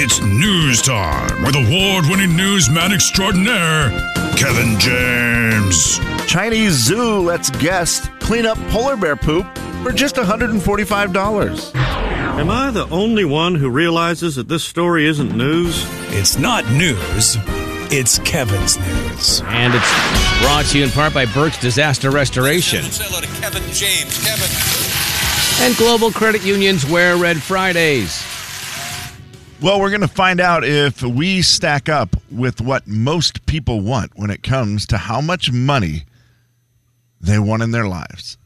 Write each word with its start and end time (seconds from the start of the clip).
It's 0.00 0.20
news 0.20 0.80
time 0.80 1.42
with 1.42 1.56
award 1.56 2.06
winning 2.08 2.36
newsman 2.36 2.92
extraordinaire, 2.92 3.90
Kevin 4.36 4.78
James. 4.78 5.98
Chinese 6.24 6.74
zoo 6.74 7.18
lets 7.18 7.50
guests 7.50 8.08
clean 8.20 8.46
up 8.46 8.56
polar 8.68 8.96
bear 8.96 9.16
poop 9.16 9.44
for 9.82 9.90
just 9.90 10.14
$145. 10.14 11.74
Am 11.74 12.48
I 12.48 12.70
the 12.70 12.86
only 12.90 13.24
one 13.24 13.56
who 13.56 13.68
realizes 13.68 14.36
that 14.36 14.46
this 14.46 14.62
story 14.62 15.08
isn't 15.08 15.36
news? 15.36 15.84
It's 16.14 16.38
not 16.38 16.64
news, 16.70 17.36
it's 17.90 18.20
Kevin's 18.20 18.78
news. 18.78 19.42
And 19.46 19.74
it's 19.74 20.40
brought 20.40 20.66
to 20.66 20.78
you 20.78 20.84
in 20.84 20.90
part 20.90 21.12
by 21.12 21.26
Burke's 21.26 21.58
Disaster 21.58 22.12
Restoration 22.12 22.84
Say 22.84 23.04
hello 23.08 23.20
to 23.20 23.26
Kevin 23.40 23.64
James. 23.72 24.24
Kevin. 24.24 25.66
and 25.66 25.76
Global 25.76 26.12
Credit 26.12 26.44
Union's 26.44 26.86
Wear 26.86 27.16
Red 27.16 27.42
Fridays. 27.42 28.24
Well, 29.60 29.80
we're 29.80 29.90
going 29.90 30.02
to 30.02 30.08
find 30.08 30.40
out 30.40 30.62
if 30.62 31.02
we 31.02 31.42
stack 31.42 31.88
up 31.88 32.14
with 32.30 32.60
what 32.60 32.86
most 32.86 33.44
people 33.44 33.80
want 33.80 34.12
when 34.14 34.30
it 34.30 34.44
comes 34.44 34.86
to 34.86 34.96
how 34.98 35.20
much 35.20 35.50
money 35.50 36.04
they 37.20 37.40
want 37.40 37.64
in 37.64 37.72
their 37.72 37.88
lives. 37.88 38.38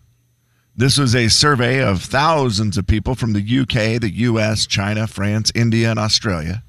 This 0.75 0.97
was 0.97 1.15
a 1.15 1.29
survey 1.29 1.83
of 1.83 2.01
thousands 2.01 2.79
of 2.79 2.87
people 2.87 3.15
from 3.15 3.35
the 3.35 3.41
UK, 3.61 4.01
the 4.01 4.11
US, 4.11 4.67
China, 4.67 5.07
France, 5.07 5.53
India, 5.55 5.91
and 5.91 5.99
Australia. 5.99 6.63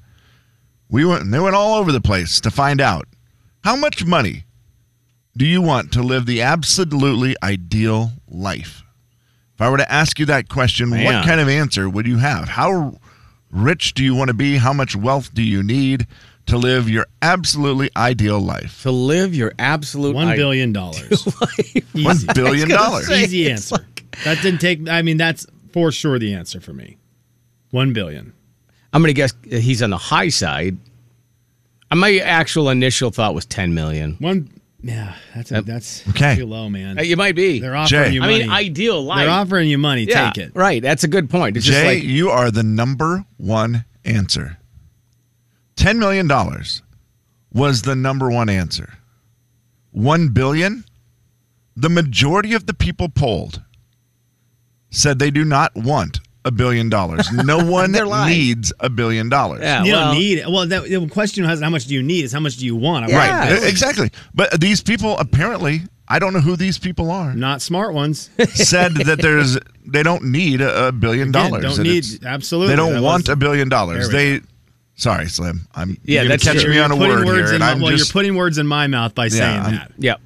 We 0.90 1.06
went, 1.06 1.30
they 1.30 1.40
went 1.40 1.56
all 1.56 1.76
over 1.76 1.90
the 1.90 2.02
place 2.02 2.38
to 2.42 2.50
find 2.50 2.82
out 2.82 3.06
how 3.62 3.76
much 3.76 4.04
money 4.04 4.44
do 5.34 5.46
you 5.46 5.62
want 5.62 5.90
to 5.92 6.02
live 6.02 6.26
the 6.26 6.42
absolutely 6.42 7.34
ideal 7.42 8.12
life? 8.28 8.82
If 9.54 9.62
I 9.62 9.70
were 9.70 9.78
to 9.78 9.90
ask 9.90 10.18
you 10.18 10.26
that 10.26 10.50
question, 10.50 10.90
what 10.90 11.24
kind 11.24 11.40
of 11.40 11.48
answer 11.48 11.88
would 11.88 12.06
you 12.06 12.18
have? 12.18 12.48
How 12.50 12.98
rich 13.54 13.94
do 13.94 14.04
you 14.04 14.14
want 14.14 14.28
to 14.28 14.34
be? 14.34 14.56
How 14.56 14.72
much 14.72 14.94
wealth 14.96 15.32
do 15.32 15.42
you 15.42 15.62
need 15.62 16.06
to 16.46 16.58
live 16.58 16.90
your 16.90 17.06
absolutely 17.22 17.90
ideal 17.96 18.40
life? 18.40 18.82
To 18.82 18.90
live 18.90 19.34
your 19.34 19.52
absolute 19.58 20.14
billion 20.14 20.72
dollars. 20.74 21.24
One 21.92 22.18
billion 22.34 22.68
dollars. 22.68 23.10
Easy 23.10 23.50
answer. 23.50 23.76
That 24.24 24.42
didn't 24.42 24.60
take. 24.60 24.88
I 24.88 25.02
mean, 25.02 25.16
that's 25.16 25.46
for 25.72 25.90
sure 25.90 26.18
the 26.18 26.34
answer 26.34 26.60
for 26.60 26.72
me. 26.72 26.98
One 27.70 27.92
billion. 27.92 28.32
I'm 28.92 29.02
going 29.02 29.08
to 29.08 29.14
guess 29.14 29.34
he's 29.48 29.82
on 29.82 29.90
the 29.90 29.98
high 29.98 30.28
side. 30.28 30.76
My 31.92 32.18
actual 32.18 32.70
initial 32.70 33.10
thought 33.10 33.34
was 33.34 33.46
10 33.46 33.74
million. 33.74 34.16
One. 34.18 34.50
Yeah, 34.86 35.14
that's 35.34 35.50
a, 35.50 35.62
that's 35.62 36.06
Okay. 36.10 36.36
too 36.36 36.44
low, 36.44 36.68
man. 36.68 36.98
You 37.02 37.16
might 37.16 37.34
be. 37.34 37.58
They're 37.58 37.74
offering 37.74 38.04
Jay. 38.04 38.10
you 38.12 38.20
money. 38.20 38.34
I 38.34 38.38
mean, 38.40 38.50
ideal 38.50 39.02
life. 39.02 39.20
They're 39.20 39.30
offering 39.30 39.68
you 39.70 39.78
money. 39.78 40.02
yeah, 40.04 40.30
Take 40.30 40.44
it. 40.48 40.52
Right. 40.54 40.82
That's 40.82 41.04
a 41.04 41.08
good 41.08 41.30
point. 41.30 41.56
It's 41.56 41.64
just 41.64 41.78
Jay, 41.78 41.94
like 42.00 42.04
you 42.04 42.28
are 42.28 42.50
the 42.50 42.62
number 42.62 43.24
one 43.38 43.86
answer. 44.04 44.58
$10 45.76 45.96
million 45.98 46.28
was 47.50 47.82
the 47.82 47.96
number 47.96 48.30
one 48.30 48.50
answer. 48.50 48.92
1 49.92 50.28
billion, 50.28 50.84
the 51.74 51.88
majority 51.88 52.52
of 52.52 52.66
the 52.66 52.74
people 52.74 53.08
polled 53.08 53.62
said 54.90 55.18
they 55.18 55.30
do 55.30 55.44
not 55.44 55.74
want 55.74 56.20
a 56.44 56.50
billion 56.50 56.88
dollars. 56.90 57.30
No 57.32 57.64
one 57.70 57.92
needs 57.92 58.72
a 58.80 58.90
billion 58.90 59.28
dollars. 59.28 59.60
Yeah, 59.62 59.84
You 59.84 59.92
well, 59.92 60.06
don't 60.12 60.18
need 60.20 60.38
it. 60.38 60.48
Well, 60.48 60.66
that, 60.66 60.84
the 60.84 61.08
question 61.08 61.44
has 61.44 61.60
how 61.60 61.70
much 61.70 61.86
do 61.86 61.94
you 61.94 62.02
need? 62.02 62.24
Is 62.24 62.32
how 62.32 62.40
much 62.40 62.56
do 62.56 62.66
you 62.66 62.76
want? 62.76 63.08
Yeah. 63.08 63.50
Right, 63.52 63.62
exactly. 63.68 64.10
But 64.34 64.60
these 64.60 64.82
people 64.82 65.16
apparently, 65.18 65.82
I 66.06 66.18
don't 66.18 66.32
know 66.34 66.40
who 66.40 66.56
these 66.56 66.78
people 66.78 67.10
are, 67.10 67.32
Not 67.34 67.62
smart 67.62 67.94
ones. 67.94 68.28
said 68.54 68.94
that 68.94 69.20
there's 69.22 69.58
they 69.86 70.02
don't 70.02 70.24
need 70.24 70.60
a, 70.60 70.88
a 70.88 70.92
billion 70.92 71.28
Again, 71.30 71.50
dollars. 71.50 71.76
don't 71.76 71.82
need 71.84 72.04
absolutely. 72.24 72.72
They 72.72 72.76
don't 72.76 73.02
want 73.02 73.24
was- 73.24 73.28
a 73.30 73.36
billion 73.36 73.68
dollars. 73.68 74.08
There 74.10 74.34
we 74.34 74.38
They 74.40 74.46
sorry, 74.96 75.28
Slim. 75.28 75.66
I'm 75.74 75.96
Yeah, 76.04 76.22
you're 76.22 76.28
that's 76.30 76.44
catch 76.44 76.60
true. 76.60 76.70
me 76.70 76.78
on 76.78 76.92
a 76.92 76.96
putting 76.96 77.08
word 77.16 77.26
words 77.26 77.36
here, 77.36 77.46
in 77.48 77.54
and 77.54 77.60
my, 77.60 77.70
I'm 77.72 77.80
well, 77.80 77.90
just 77.92 78.08
you're 78.08 78.12
putting 78.20 78.36
words 78.36 78.58
in 78.58 78.66
my 78.66 78.86
mouth 78.86 79.14
by 79.14 79.28
saying 79.28 79.60
I'm- 79.60 79.72
that. 79.76 79.92
yeah, 79.98 80.16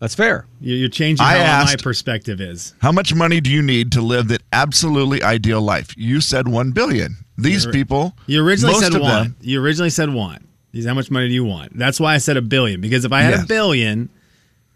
that's 0.00 0.14
fair. 0.14 0.46
You- 0.60 0.76
You're 0.76 0.88
changing 0.88 1.24
I 1.24 1.38
how 1.38 1.64
my 1.64 1.76
perspective 1.76 2.40
is. 2.40 2.74
How 2.80 2.92
much 2.92 3.14
money 3.14 3.40
do 3.40 3.50
you 3.50 3.62
need 3.62 3.92
to 3.92 4.00
live 4.00 4.28
that 4.28 4.42
absolutely 4.52 5.22
ideal 5.22 5.60
life? 5.60 5.94
You 5.96 6.20
said 6.20 6.48
one 6.48 6.70
billion. 6.72 7.16
These 7.36 7.66
people, 7.66 8.16
You 8.26 8.42
originally 8.44 8.74
most 8.74 8.82
said 8.84 8.94
of 8.94 9.00
want. 9.02 9.24
them, 9.24 9.36
You 9.40 9.60
originally 9.62 9.90
said 9.90 10.12
one. 10.12 10.44
These 10.72 10.86
how 10.86 10.94
much 10.94 11.10
money 11.10 11.28
do 11.28 11.34
you 11.34 11.44
want? 11.44 11.76
That's 11.78 11.98
why 12.00 12.14
I 12.14 12.18
said 12.18 12.36
a 12.36 12.42
billion 12.42 12.80
because 12.80 13.04
if 13.04 13.12
I 13.12 13.22
had 13.22 13.30
Yes. 13.34 13.44
a 13.44 13.46
billion, 13.46 14.08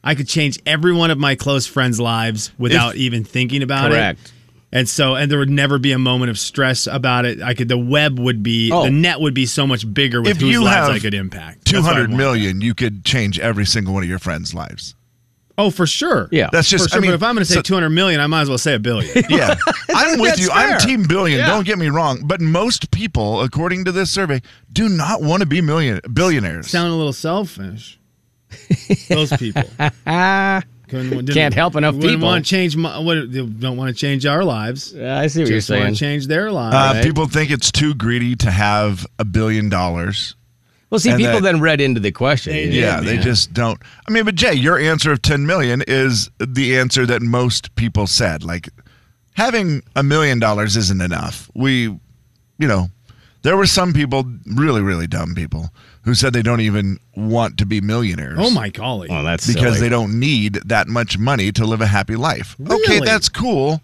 I 0.04 0.14
could 0.14 0.26
change 0.28 0.58
every 0.66 0.92
one 0.92 1.10
of 1.10 1.18
my 1.18 1.34
close 1.34 1.66
friends' 1.66 2.00
lives 2.00 2.50
without 2.58 2.96
even 2.96 3.24
thinking 3.24 3.62
about 3.62 3.90
Correct. 3.90 4.20
it. 4.20 4.22
Correct. 4.22 4.32
And 4.74 4.88
so, 4.88 5.14
and 5.16 5.30
there 5.30 5.38
would 5.38 5.50
never 5.50 5.78
be 5.78 5.92
a 5.92 5.98
moment 5.98 6.30
of 6.30 6.38
stress 6.38 6.86
about 6.86 7.26
it. 7.26 7.42
I 7.42 7.52
could, 7.52 7.68
the 7.68 7.76
web 7.76 8.18
would 8.18 8.42
be, 8.42 8.70
Oh. 8.72 8.84
the 8.84 8.90
net 8.90 9.20
would 9.20 9.34
be 9.34 9.44
so 9.44 9.66
much 9.66 9.92
bigger 9.92 10.22
with 10.22 10.30
If 10.30 10.40
whose 10.40 10.50
you 10.50 10.62
lives 10.64 10.86
have 10.88 10.96
I 10.96 10.98
could 10.98 11.12
impact. 11.14 11.66
two 11.66 11.76
That's 11.76 11.84
what 11.86 11.90
I 11.92 11.94
hundred 11.96 12.10
want. 12.10 12.18
million, 12.18 12.60
you 12.62 12.74
could 12.74 13.04
change 13.04 13.38
every 13.38 13.66
single 13.66 13.92
one 13.92 14.02
of 14.02 14.08
your 14.08 14.18
friends' 14.18 14.54
lives. 14.54 14.94
Oh, 15.58 15.70
for 15.70 15.86
sure. 15.86 16.28
Yeah. 16.32 16.48
That's 16.52 16.68
just. 16.68 16.84
for 16.84 16.90
sure. 16.90 16.98
I 16.98 17.00
mean, 17.02 17.10
but 17.10 17.14
if 17.16 17.22
I'm 17.22 17.34
going 17.34 17.44
to 17.44 17.48
say 17.48 17.56
so- 17.56 17.62
200 17.62 17.90
million, 17.90 18.20
I 18.20 18.26
might 18.26 18.42
as 18.42 18.48
well 18.48 18.58
say 18.58 18.74
a 18.74 18.78
billion. 18.78 19.12
yeah, 19.28 19.54
I'm 19.90 20.18
with 20.20 20.38
you. 20.38 20.48
fair. 20.48 20.56
I'm 20.76 20.80
team 20.80 21.04
billion. 21.06 21.40
Yeah. 21.40 21.46
Don't 21.48 21.66
get 21.66 21.78
me 21.78 21.88
wrong, 21.88 22.22
but 22.24 22.40
most 22.40 22.90
people, 22.90 23.42
according 23.42 23.84
to 23.84 23.92
this 23.92 24.10
survey, 24.10 24.40
do 24.72 24.88
not 24.88 25.22
want 25.22 25.40
to 25.42 25.46
be 25.46 25.60
million 25.60 26.00
billionaires. 26.12 26.68
Sound 26.68 26.92
a 26.92 26.96
little 26.96 27.12
selfish. 27.12 27.98
Those 29.08 29.32
people. 29.36 29.62
Couldn't- 30.88 31.28
Can't 31.32 31.54
help 31.54 31.74
enough 31.76 31.98
people. 31.98 32.26
Want 32.26 32.44
to 32.44 32.50
change 32.50 32.76
my, 32.76 32.98
what, 32.98 33.32
they 33.32 33.40
don't 33.46 33.78
want 33.78 33.88
to 33.88 33.94
change 33.98 34.26
our 34.26 34.44
lives. 34.44 34.92
Yeah, 34.94 35.18
I 35.18 35.26
see 35.28 35.40
what 35.40 35.44
Just 35.48 35.50
you're 35.50 35.60
saying. 35.62 35.82
want 35.84 35.86
saying. 35.86 35.94
to 35.94 35.98
change 36.20 36.26
their 36.26 36.50
lives. 36.52 36.74
Uh, 36.74 36.92
Right. 36.96 37.04
People 37.04 37.26
think 37.28 37.50
it's 37.50 37.72
too 37.72 37.94
greedy 37.94 38.36
to 38.36 38.50
have 38.50 39.06
a 39.18 39.24
billion 39.24 39.70
dollars. 39.70 40.34
Well, 40.92 40.98
see, 41.00 41.10
and 41.10 41.18
people 41.18 41.40
that- 41.40 41.42
then 41.42 41.60
read 41.60 41.80
into 41.80 41.98
the 42.00 42.12
question. 42.12 42.52
They 42.52 42.68
Yeah, 42.68 43.00
did, 43.00 43.08
they 43.08 43.14
man. 43.14 43.22
just 43.22 43.52
don't. 43.52 43.80
I 44.06 44.12
mean, 44.12 44.24
but 44.24 44.36
Jay, 44.36 44.52
your 44.54 44.78
answer 44.78 45.10
of 45.10 45.22
10 45.22 45.44
million 45.46 45.82
is 45.88 46.30
the 46.38 46.76
answer 46.78 47.04
that 47.06 47.22
most 47.22 47.74
people 47.74 48.06
said. 48.06 48.44
Like, 48.44 48.68
having 49.34 49.82
a 49.96 50.02
million 50.02 50.38
dollars 50.38 50.76
isn't 50.76 51.00
enough. 51.00 51.50
We, 51.54 51.84
you 51.84 52.68
know, 52.68 52.90
there 53.42 53.56
were 53.56 53.66
some 53.66 53.92
people, 53.92 54.24
really, 54.46 54.82
really 54.82 55.06
dumb 55.06 55.34
people, 55.34 55.70
who 56.04 56.14
said 56.14 56.32
they 56.32 56.42
don't 56.42 56.60
even 56.60 56.98
want 57.16 57.58
to 57.58 57.66
be 57.66 57.80
millionaires. 57.80 58.36
oh 58.38 58.50
my 58.50 58.68
golly. 58.68 59.08
Well, 59.08 59.24
that's 59.24 59.46
Because 59.46 59.76
silly. 59.76 59.80
they 59.80 59.88
don't 59.88 60.18
need 60.20 60.54
that 60.66 60.88
much 60.88 61.16
money 61.18 61.50
to 61.52 61.64
live 61.64 61.80
a 61.80 61.86
happy 61.86 62.16
life. 62.16 62.54
Okay, 62.68 63.00
that's 63.00 63.28
cool. 63.28 63.80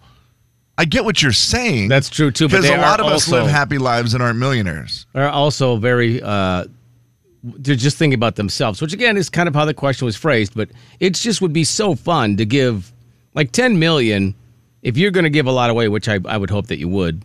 I 0.77 0.85
get 0.85 1.05
what 1.05 1.23
you're 1.23 1.33
saying. 1.33 1.89
That's 1.89 2.09
true, 2.09 2.31
too, 2.31 2.47
Because 2.49 2.67
a 2.69 2.77
lot 2.77 3.01
are 3.01 3.07
of 3.07 3.13
us 3.13 3.29
live 3.29 3.49
happy 3.49 3.79
lives 3.79 4.15
and 4.15 4.23
aren't 4.23 4.39
millionaires. 4.39 5.07
are 5.15 5.29
also 5.29 5.77
very 5.77 6.23
uh 6.23 6.67
they're 7.43 7.77
just 7.77 7.97
thinking 7.97 8.15
about 8.15 8.37
themselves 8.37 8.81
which 8.83 8.93
again 8.93 9.17
is 9.17 9.29
kind 9.31 9.49
of 9.49 9.55
how 9.55 9.65
the 9.65 9.75
question 9.75 10.05
was 10.05 10.17
phrased 10.17 10.55
but 10.55 10.69
it 11.01 11.15
just 11.15 11.41
would 11.41 11.53
be 11.53 11.65
so 11.65 11.95
fun 11.95 12.37
to 12.37 12.45
give 12.45 12.93
like 13.35 13.53
10 13.53 13.79
million 13.79 14.35
if 14.83 14.97
you're 14.97 15.11
going 15.13 15.25
to 15.25 15.31
give 15.31 15.47
a 15.47 15.53
lot 15.53 15.71
away 15.71 15.89
which 15.89 16.09
I, 16.09 16.19
I 16.25 16.37
would 16.37 16.51
hope 16.51 16.67
that 16.69 16.79
you 16.79 16.89
would 16.89 17.23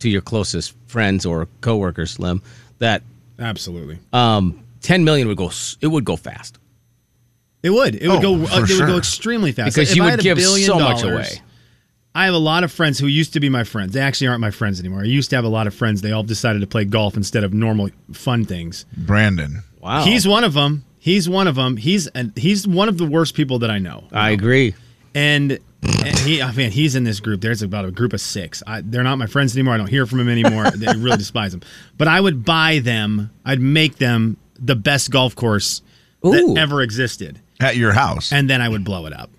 to 0.00 0.08
your 0.08 0.20
closest 0.22 0.74
friends 0.86 1.26
or 1.26 1.48
coworkers 1.60 2.12
slim 2.12 2.42
that 2.78 3.02
Absolutely. 3.38 3.98
um 4.12 4.62
10 4.82 5.04
million 5.04 5.26
would 5.28 5.36
go 5.36 5.50
it 5.80 5.88
would 5.88 6.04
go 6.04 6.16
fast 6.16 6.58
It 7.62 7.70
would. 7.70 7.94
It 7.96 8.08
would 8.08 8.24
Oh, 8.24 8.38
go. 8.38 8.46
for 8.46 8.54
Uh, 8.54 8.62
it 8.64 8.70
would 8.78 8.86
go 8.86 8.96
extremely 8.98 9.52
fast. 9.52 9.74
because 9.74 9.90
If 9.90 9.96
you 9.96 10.04
would 10.04 10.20
give 10.20 10.40
so 10.40 10.78
much 10.78 11.00
dollars, 11.02 11.32
away 11.32 11.42
I 12.14 12.24
have 12.24 12.34
a 12.34 12.38
lot 12.38 12.64
of 12.64 12.72
friends 12.72 12.98
who 12.98 13.06
used 13.06 13.32
to 13.34 13.40
be 13.40 13.48
my 13.48 13.62
friends. 13.64 13.92
They 13.92 14.00
actually 14.00 14.26
aren't 14.28 14.40
my 14.40 14.50
friends 14.50 14.80
anymore. 14.80 15.00
I 15.00 15.04
used 15.04 15.30
to 15.30 15.36
have 15.36 15.44
a 15.44 15.48
lot 15.48 15.66
of 15.66 15.74
friends. 15.74 16.02
They 16.02 16.10
all 16.12 16.24
decided 16.24 16.60
to 16.60 16.66
play 16.66 16.84
golf 16.84 17.16
instead 17.16 17.44
of 17.44 17.54
normal 17.54 17.90
fun 18.12 18.44
things. 18.44 18.84
Brandon. 18.96 19.62
wow 19.80 20.02
He's 20.04 20.26
one 20.26 20.42
of 20.42 20.52
them. 20.54 20.84
He's 20.98 21.28
one 21.28 21.46
of 21.46 21.54
them. 21.54 21.76
He's 21.76 22.08
and 22.08 22.36
he's 22.36 22.66
one 22.66 22.88
of 22.88 22.98
the 22.98 23.06
worst 23.06 23.34
people 23.34 23.60
that 23.60 23.70
I 23.70 23.78
know. 23.78 24.04
i 24.12 24.30
agree 24.30 24.74
And, 25.14 25.52
and 25.82 26.18
he, 26.18 26.42
oh, 26.42 26.46
I 26.46 26.52
mean, 26.52 26.70
he's 26.72 26.94
in 26.94 27.04
this 27.04 27.20
group. 27.20 27.40
There's 27.40 27.62
about 27.62 27.84
a 27.84 27.90
group 27.90 28.12
of 28.12 28.20
six. 28.20 28.62
I, 28.66 28.82
they're 28.82 29.02
not 29.02 29.16
my 29.16 29.26
friends 29.26 29.56
anymore. 29.56 29.74
I 29.74 29.76
don't 29.78 29.88
hear 29.88 30.04
from 30.04 30.18
them 30.18 30.28
anymore. 30.28 30.70
they 30.76 30.86
really 30.98 31.16
despise 31.16 31.52
them. 31.52 31.62
But 31.96 32.08
I 32.08 32.20
would 32.20 32.44
buy 32.44 32.80
them. 32.80 33.30
I'd 33.44 33.60
make 33.60 33.96
them 33.96 34.36
the 34.58 34.76
best 34.76 35.10
golf 35.10 35.34
course 35.34 35.80
Ooh. 36.26 36.32
that 36.32 36.60
ever 36.60 36.82
existed, 36.82 37.40
At 37.60 37.76
your 37.76 37.92
house. 37.92 38.30
and 38.32 38.50
then 38.50 38.60
I 38.60 38.68
would 38.68 38.84
blow 38.84 39.06
it 39.06 39.12
up. 39.14 39.30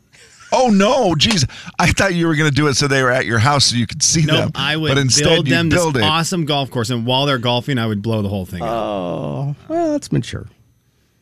Oh 0.51 0.69
no, 0.69 1.15
geez! 1.15 1.45
I 1.80 1.92
thought 1.92 2.13
you 2.13 2.27
were 2.27 2.36
going 2.36 2.50
to 2.50 2.56
do 2.56 2.68
it 2.68 2.75
so 2.75 2.88
they 2.88 3.01
were 3.03 3.12
at 3.12 3.25
your 3.25 3.39
house 3.39 3.65
so 3.65 3.75
you 3.77 3.88
could 3.88 4.03
see 4.03 4.24
No, 4.24 4.36
them. 4.36 4.51
I 4.56 4.75
would 4.75 4.89
but 4.89 4.98
instead 4.98 5.24
build 5.25 5.48
them 5.48 5.69
build 5.69 5.94
this 5.95 6.03
it. 6.03 6.06
awesome 6.06 6.45
golf 6.45 6.69
course, 6.71 6.89
and 6.89 7.06
while 7.06 7.25
they're 7.25 7.38
golfing, 7.38 7.77
I 7.77 7.88
would 7.88 8.01
blow 8.01 8.21
the 8.21 8.30
whole 8.30 8.45
thing 8.45 8.62
up. 8.62 8.69
oh 8.69 9.56
well 9.69 9.92
that's 9.94 10.12
mature 10.12 10.48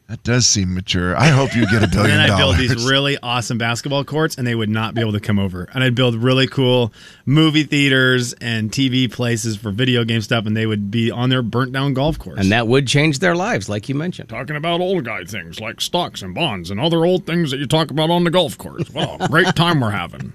That 0.09 0.23
does 0.23 0.47
seem 0.47 0.73
mature. 0.73 1.15
I 1.15 1.27
hope 1.27 1.55
you 1.55 1.67
get 1.67 1.75
a 1.75 1.83
And 1.83 1.91
billion 1.91 2.17
then 2.17 2.31
I'd 2.31 2.37
build 2.37 2.57
these 2.57 2.89
really 2.89 3.19
awesome 3.21 3.59
basketball 3.59 4.03
courts, 4.03 4.39
and 4.39 4.47
they 4.47 4.55
would 4.55 4.69
not 4.69 4.95
be 4.95 5.01
able 5.01 5.11
to 5.11 5.19
come 5.19 5.37
over. 5.37 5.69
And 5.71 5.83
I'd 5.83 5.93
build 5.93 6.15
really 6.15 6.47
cool 6.47 6.91
movie 7.27 7.61
theaters 7.61 8.33
and 8.33 8.71
TV 8.71 9.11
places 9.11 9.55
for 9.55 9.69
video 9.69 10.03
game 10.03 10.21
stuff, 10.21 10.47
and 10.47 10.57
they 10.57 10.65
would 10.65 10.89
be 10.89 11.11
on 11.11 11.29
their 11.29 11.43
burnt 11.43 11.73
down 11.73 11.93
golf 11.93 12.17
course. 12.17 12.39
and 12.39 12.51
that 12.51 12.67
would 12.67 12.87
change 12.87 13.19
their 13.19 13.35
lives 13.35 13.69
like 13.69 13.87
you 13.87 13.93
mentioned 13.93 14.29
Talking 14.29 14.55
about 14.55 14.81
old 14.81 15.05
guy 15.05 15.25
things 15.25 15.59
like 15.59 15.79
stocks 15.79 16.23
and 16.23 16.33
bonds 16.33 16.71
and 16.71 16.79
other 16.79 17.05
old 17.05 17.27
things 17.27 17.51
that 17.51 17.57
you 17.57 17.67
talk 17.67 17.91
about 17.91 18.09
on 18.09 18.23
the 18.23 18.31
golf 18.31 18.57
course. 18.57 18.89
Wow, 18.89 19.17
great 19.27 19.55
time 19.55 19.79
we're 19.79 19.91
having. 19.91 20.33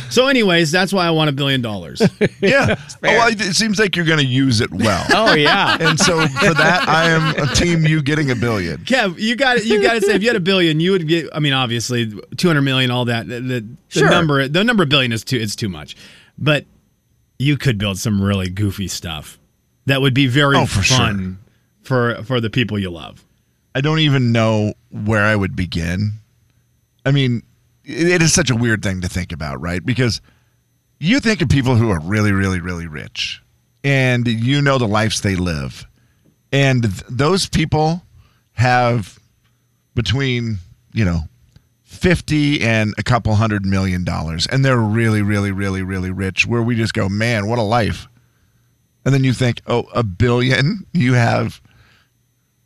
So, 0.10 0.28
anyways, 0.28 0.72
that's 0.72 0.92
why 0.92 1.06
I 1.06 1.12
want 1.12 1.30
a 1.30 1.34
billion 1.34 1.62
dollars. 1.62 2.02
Yeah. 2.42 2.76
oh, 2.90 2.96
well, 3.02 3.28
it 3.30 3.56
seems 3.56 3.80
like 3.80 3.96
you're 3.98 4.06
going 4.06 4.20
to 4.20 4.26
use 4.26 4.62
it 4.62 4.72
well. 4.72 5.06
Oh 5.14 5.34
yeah. 5.34 5.78
And 5.80 6.00
so 6.00 6.26
for 6.28 6.54
that, 6.54 6.88
I 6.88 7.10
am 7.10 7.36
a 7.50 7.54
team 7.54 7.86
you 7.86 8.02
getting 8.02 8.32
a 8.32 8.36
billion. 8.36 8.78
Kev, 8.80 9.20
you 9.20 9.36
got 9.36 9.66
you 9.66 9.82
got 9.82 9.94
to 9.96 10.02
say 10.02 10.16
if 10.16 10.22
you 10.22 10.30
had 10.30 10.38
a 10.38 10.40
billion, 10.42 10.80
you 10.80 10.92
would 10.92 11.08
get. 11.08 11.28
I 11.34 11.40
mean, 11.40 11.52
obviously, 11.54 12.14
two 12.38 12.48
hundred 12.48 12.62
million, 12.62 12.92
all 12.92 13.06
that. 13.06 13.28
The, 13.28 13.42
the, 13.42 13.68
the 13.94 14.10
number, 14.10 14.48
the 14.48 14.64
number 14.64 14.84
of 14.84 14.90
billion 14.90 15.12
is 15.12 15.24
too. 15.26 15.38
It's 15.38 15.56
too 15.56 15.68
much, 15.70 15.98
but 16.38 16.66
you 17.38 17.58
could 17.58 17.78
build 17.78 17.98
some 18.00 18.22
really 18.22 18.50
goofy 18.50 18.88
stuff 18.88 19.38
that 19.86 20.02
would 20.02 20.14
be 20.14 20.28
very 20.28 20.56
Oh, 20.56 20.66
for 20.66 20.82
fun 20.82 21.40
for 21.82 22.24
for 22.24 22.40
the 22.40 22.50
people 22.50 22.80
you 22.80 22.90
love. 22.90 23.26
I 23.76 23.82
don't 23.82 24.00
even 24.00 24.32
know 24.32 24.74
where 24.92 25.26
I 25.26 25.36
would 25.36 25.56
begin. 25.56 26.14
I 27.06 27.12
mean, 27.12 27.44
it, 27.90 28.22
is 28.22 28.34
such 28.34 28.50
a 28.50 28.56
weird 28.56 28.84
thing 28.84 29.02
to 29.02 29.10
think 29.10 29.32
about, 29.32 29.60
right? 29.62 29.86
Because 29.86 30.22
you 31.00 31.20
think 31.20 31.42
of 31.42 31.50
people 31.50 31.76
who 31.76 31.90
are 31.90 32.00
really, 32.00 32.32
really, 32.32 32.60
really 32.60 32.88
rich 32.88 33.42
and 33.84 34.28
you 34.28 34.62
know 34.62 34.78
the 34.78 34.88
lives 34.88 35.22
they 35.22 35.36
live. 35.36 35.88
And 36.52 36.84
th- 36.84 37.04
those 37.10 37.48
people 37.48 38.04
have 38.54 39.20
between, 39.96 40.58
you 40.94 41.06
know, 41.06 41.22
50 41.84 42.62
and 42.62 42.94
a 42.98 43.04
couple 43.04 43.34
hundred 43.36 43.66
million 43.66 44.04
dollars. 44.04 44.48
And 44.48 44.64
they're 44.64 44.78
really, 44.78 45.22
really, 45.22 45.52
really, 45.52 45.82
really 45.82 46.12
rich, 46.12 46.46
where 46.46 46.62
we 46.62 46.76
just 46.76 46.94
go, 46.94 47.10
man, 47.10 47.48
what 47.48 47.60
a 47.60 47.64
life. 47.64 48.08
And 49.06 49.14
then 49.14 49.24
you 49.24 49.34
think, 49.34 49.62
oh, 49.66 49.88
a 49.94 50.04
billion? 50.04 50.86
You 50.94 51.14
have 51.14 51.62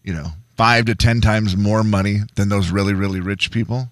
you 0.03 0.13
know, 0.13 0.27
five 0.55 0.85
to 0.85 0.95
ten 0.95 1.21
times 1.21 1.57
more 1.57 1.83
money 1.83 2.19
than 2.35 2.49
those 2.49 2.69
really, 2.69 2.93
really 2.93 3.19
rich 3.19 3.51
people. 3.51 3.89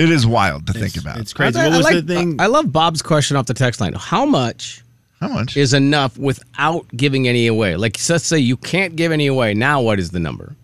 It 0.00 0.10
is 0.10 0.26
wild 0.26 0.66
to 0.68 0.72
think 0.72 0.96
about. 0.96 1.18
It's 1.18 1.32
crazy. 1.32 1.58
I, 1.58 1.68
what 1.68 1.76
was 1.78 1.86
I 1.86 1.90
like- 1.94 2.06
the 2.06 2.14
thing? 2.14 2.40
I 2.40 2.46
love 2.46 2.72
Bob's 2.72 3.02
question 3.02 3.36
off 3.36 3.46
the 3.46 3.54
text 3.54 3.80
line. 3.80 3.92
How 3.92 4.24
much 4.24 4.82
How 5.20 5.28
much? 5.28 5.56
is 5.56 5.74
enough 5.74 6.16
without 6.16 6.86
giving 6.96 7.28
any 7.28 7.46
away? 7.46 7.76
Like, 7.76 7.98
let's 8.08 8.24
say 8.26 8.38
you 8.38 8.56
can't 8.56 8.96
give 8.96 9.12
any 9.12 9.26
away. 9.26 9.52
Now, 9.54 9.82
what 9.82 9.98
is 9.98 10.10
the 10.10 10.20
number? 10.20 10.56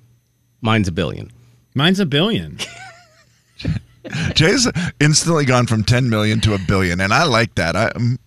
Mine's 0.62 0.88
a 0.88 0.92
billion. 0.92 1.30
Mine's 1.74 2.00
a 2.00 2.06
billion. 2.06 2.58
Jay's 4.34 4.68
instantly 5.00 5.44
gone 5.44 5.66
from 5.66 5.82
ten 5.82 6.08
million 6.08 6.40
to 6.42 6.54
a 6.54 6.58
billion, 6.58 7.00
and 7.00 7.12
I 7.12 7.24
like 7.24 7.54
that. 7.56 7.74
I, 7.74 7.88
um, 7.88 8.18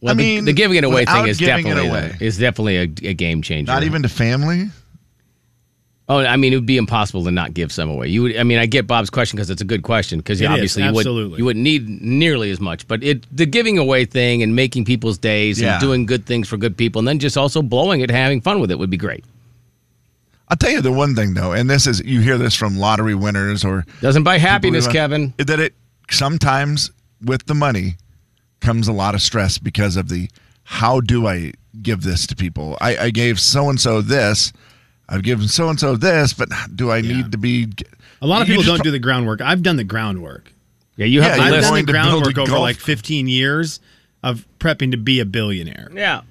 Well, 0.00 0.12
I 0.12 0.14
the- 0.14 0.22
mean, 0.22 0.44
the, 0.44 0.52
giving 0.52 0.76
it 0.78 0.84
away 0.84 1.04
thing 1.04 1.26
is 1.26 1.38
giving 1.38 1.66
it 1.66 1.70
definitely 1.74 1.88
away. 1.90 2.16
is 2.20 2.38
definitely 2.38 2.76
a, 2.78 2.82
a 3.10 3.14
game 3.14 3.42
changer. 3.42 3.70
not 3.72 3.82
even 3.82 4.02
to 4.04 4.08
family. 4.08 4.70
Oh, 6.12 6.18
I 6.18 6.36
mean, 6.36 6.52
it 6.52 6.56
would 6.56 6.66
be 6.66 6.76
impossible 6.76 7.24
to 7.24 7.30
not 7.30 7.54
give 7.54 7.72
some 7.72 7.88
away. 7.88 8.08
You 8.08 8.22
would. 8.22 8.36
I 8.36 8.42
mean, 8.42 8.58
I 8.58 8.66
get 8.66 8.86
Bob's 8.86 9.08
question 9.10 9.36
because 9.36 9.48
it's 9.50 9.62
a 9.62 9.64
good 9.64 9.82
question. 9.82 10.18
Because 10.18 10.40
It 10.40 10.44
is, 10.44 10.50
obviously 10.50 10.82
you 10.84 10.92
would 10.92 11.38
you 11.38 11.44
wouldn't 11.44 11.62
need 11.62 11.88
nearly 12.02 12.50
as 12.50 12.60
much. 12.60 12.86
But 12.86 13.02
it 13.02 13.24
the 13.34 13.46
giving 13.46 13.78
away 13.78 14.04
thing 14.04 14.42
and 14.42 14.54
making 14.54 14.84
people's 14.84 15.16
days 15.18 15.60
Yeah. 15.60 15.72
and 15.74 15.80
doing 15.80 16.04
good 16.06 16.26
things 16.26 16.48
for 16.48 16.56
good 16.56 16.76
people, 16.76 16.98
and 16.98 17.08
then 17.08 17.18
just 17.18 17.36
also 17.36 17.62
blowing 17.62 18.00
it, 18.00 18.10
having 18.10 18.40
fun 18.40 18.60
with 18.60 18.70
it 18.70 18.78
would 18.78 18.90
be 18.90 18.96
great. 18.96 19.24
I'll 20.48 20.56
tell 20.56 20.70
you 20.70 20.82
the 20.82 20.92
one 20.92 21.14
thing 21.14 21.34
though, 21.34 21.52
and 21.52 21.70
this 21.70 21.86
is 21.86 22.02
you 22.04 22.20
hear 22.20 22.36
this 22.36 22.54
from 22.54 22.76
lottery 22.76 23.14
winners 23.14 23.64
or 23.64 23.86
Doesn't 24.02 24.22
buy 24.22 24.36
happiness, 24.38 24.86
people 24.86 24.92
who- 24.92 24.98
Kevin. 25.08 25.34
That 25.38 25.60
it 25.60 25.74
sometimes 26.10 26.90
with 27.22 27.46
the 27.46 27.54
money 27.54 27.96
comes 28.60 28.86
a 28.86 28.92
lot 28.92 29.14
of 29.14 29.22
stress 29.22 29.56
because 29.58 29.96
of 29.96 30.08
the 30.08 30.28
how 30.64 31.00
do 31.00 31.26
I 31.26 31.52
give 31.82 32.02
this 32.02 32.26
to 32.26 32.36
people? 32.36 32.76
I, 32.80 32.96
I 32.96 33.10
gave 33.10 33.40
so 33.40 33.70
and 33.70 33.80
so 33.80 34.02
this. 34.02 34.52
I've 35.08 35.22
given 35.22 35.48
so 35.48 35.68
and 35.68 35.78
so 35.78 35.96
this, 35.96 36.32
but 36.32 36.48
do 36.74 36.90
I 36.90 37.00
need 37.00 37.32
to 37.32 37.38
be? 37.38 37.68
A 38.22 38.26
lot 38.26 38.40
of 38.42 38.46
people 38.48 38.62
don't 38.62 38.82
do 38.82 38.90
the 38.90 38.98
groundwork. 38.98 39.40
I've 39.40 39.62
done 39.62 39.76
the 39.76 39.84
groundwork. 39.84 40.52
Yeah, 40.96 41.06
you 41.06 41.22
have 41.22 41.36
Yeah, 41.38 41.44
I've 41.44 41.62
done 41.62 41.74
the 41.74 41.80
to 41.80 41.86
build 41.86 41.88
a 41.88 41.92
groundwork 41.92 42.38
over 42.38 42.58
like 42.58 42.76
15 42.76 43.26
years 43.28 43.80
of 44.22 44.46
prepping 44.58 44.90
to 44.92 44.96
be 44.96 45.20
a 45.20 45.24
billionaire. 45.24 45.90
Yeah. 45.92 46.22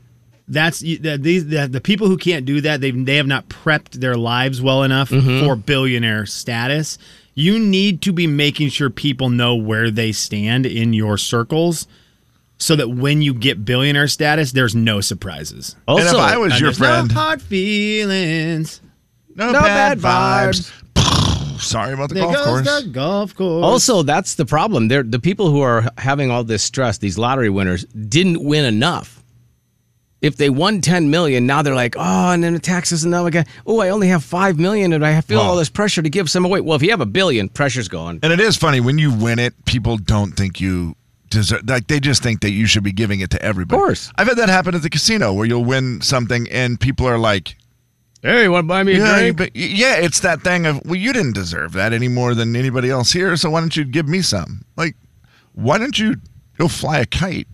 That's 0.48 0.80
the, 0.80 1.18
these 1.18 1.48
the, 1.48 1.68
the 1.68 1.82
people 1.82 2.08
who 2.08 2.18
can't 2.18 2.46
do 2.46 2.60
that. 2.62 2.82
They 2.82 2.92
they 2.92 3.16
have 3.18 3.28
not 3.28 3.48
prepped 3.50 3.92
their 3.94 4.16
lives 4.16 4.62
well 4.62 4.84
enough 4.84 5.10
Mm-hmm. 5.10 5.46
for 5.46 5.56
billionaire 5.56 6.26
status. 6.26 6.98
You 7.36 7.58
need 7.60 8.02
to 8.04 8.12
be 8.12 8.28
making 8.28 8.70
sure 8.70 8.90
people 8.90 9.30
know 9.30 9.56
where 9.56 9.90
they 9.90 10.12
stand 10.12 10.66
in 10.66 10.92
your 10.94 11.18
circles, 11.18 11.88
so 12.62 12.76
that 12.76 12.88
when 12.90 13.22
you 13.24 13.34
get 13.34 13.66
billionaire 13.66 14.08
status, 14.08 14.52
there's 14.52 14.76
no 14.76 15.02
surprises. 15.02 15.76
Also, 15.88 16.06
and 16.08 16.16
if 16.16 16.22
I 16.22 16.38
was 16.38 16.60
your 16.60 16.68
there's 16.70 16.78
friend, 16.78 17.08
no 17.08 17.14
hard 17.20 17.42
feelings. 17.42 18.82
no, 19.36 19.48
No 19.52 19.62
bad, 19.62 20.00
bad 20.02 20.54
vibes. 20.54 20.72
Sorry 21.60 21.94
about 21.94 22.10
the 22.10 22.16
There 22.16 22.24
golf 22.24 22.38
course. 22.46 22.66
the 22.84 22.90
golf 22.92 23.36
course. 23.36 23.64
Also, 23.66 24.04
that's 24.04 24.36
the 24.36 24.46
problem. 24.46 24.88
They're, 24.90 25.04
the 25.04 25.20
people 25.20 25.50
who 25.50 25.62
are 25.62 25.86
having 25.98 26.30
all 26.32 26.44
this 26.44 26.62
stress, 26.64 26.98
these 27.00 27.18
lottery 27.18 27.50
winners, 27.50 27.84
didn't 27.86 28.44
win 28.44 28.66
enough. 28.66 29.24
If 30.22 30.38
they 30.38 30.52
won 30.52 30.82
10 30.82 31.10
million, 31.10 31.48
now 31.48 31.64
they're 31.64 31.74
like, 31.74 31.96
oh, 31.98 32.32
and 32.32 32.44
then 32.44 32.54
the 32.54 32.60
taxes 32.60 33.04
and 33.04 33.10
now 33.12 33.26
again, 33.26 33.46
oh, 33.66 33.80
I 33.80 33.90
only 33.90 34.08
have 34.10 34.24
5 34.24 34.60
million 34.60 34.94
and 34.94 35.04
I 35.04 35.20
feel 35.22 35.40
Wow. 35.40 35.50
all 35.50 35.56
this 35.56 35.70
pressure 35.70 36.04
to 36.04 36.10
give 36.12 36.30
some 36.30 36.46
away. 36.46 36.62
Well, 36.62 36.76
if 36.76 36.84
you 36.84 36.92
have 36.92 37.02
a 37.02 37.08
billion, 37.08 37.50
pressure's 37.50 37.88
gone. 37.88 38.20
And 38.22 38.32
it 38.32 38.40
is 38.40 38.56
funny 38.56 38.82
when 38.82 39.00
you 39.00 39.12
win 39.12 39.40
it, 39.40 39.66
people 39.66 39.98
don't 39.98 40.34
think 40.34 40.62
you 40.62 40.96
deserve. 41.32 41.68
Like 41.68 41.88
they 41.88 42.00
just 42.00 42.22
think 42.22 42.42
that 42.42 42.52
you 42.52 42.68
should 42.68 42.84
be 42.84 42.92
giving 42.92 43.22
it 43.22 43.32
to 43.32 43.42
everybody. 43.42 43.80
Of 43.80 43.86
course. 43.86 44.12
I've 44.16 44.28
had 44.28 44.38
that 44.38 44.50
happen 44.50 44.76
at 44.76 44.84
the 44.84 44.90
casino 44.90 45.34
where 45.34 45.46
you'll 45.46 45.66
win 45.66 46.02
something 46.02 46.48
and 46.52 46.80
people 46.80 47.08
are 47.08 47.18
like, 47.18 47.56
Hey, 48.22 48.44
you 48.44 48.52
want 48.52 48.66
to 48.66 48.68
buy 48.68 48.84
me 48.84 48.94
a 48.94 48.98
yeah, 49.00 49.20
drink? 49.20 49.38
but 49.38 49.56
yeah, 49.56 49.96
it's 49.96 50.20
that 50.20 50.42
thing 50.42 50.68
of 50.68 50.86
well, 50.86 50.96
you 50.96 51.12
didn't 51.12 51.34
deserve 51.34 51.74
that 51.74 51.92
any 51.92 52.08
more 52.08 52.36
than 52.36 52.56
anybody 52.56 52.92
else 52.92 53.12
here, 53.12 53.36
so 53.36 53.50
why 53.50 53.62
don't 53.62 53.76
you 53.76 53.84
give 53.84 54.08
me 54.08 54.22
some? 54.22 54.64
Like, 54.78 54.96
why 55.54 55.80
don't 55.80 55.98
you 55.98 56.18
go 56.58 56.68
fly 56.68 57.00
a 57.00 57.06
kite? 57.08 57.48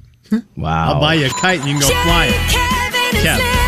Wow. 0.58 0.96
I'll 0.96 1.00
buy 1.00 1.14
you 1.14 1.28
a 1.28 1.30
kite 1.30 1.62
and 1.62 1.70
you 1.70 1.80
can 1.80 1.90
go 1.90 2.04
fly 2.04 2.26
it. 2.26 2.52
Kevin 2.52 3.28
and 3.28 3.67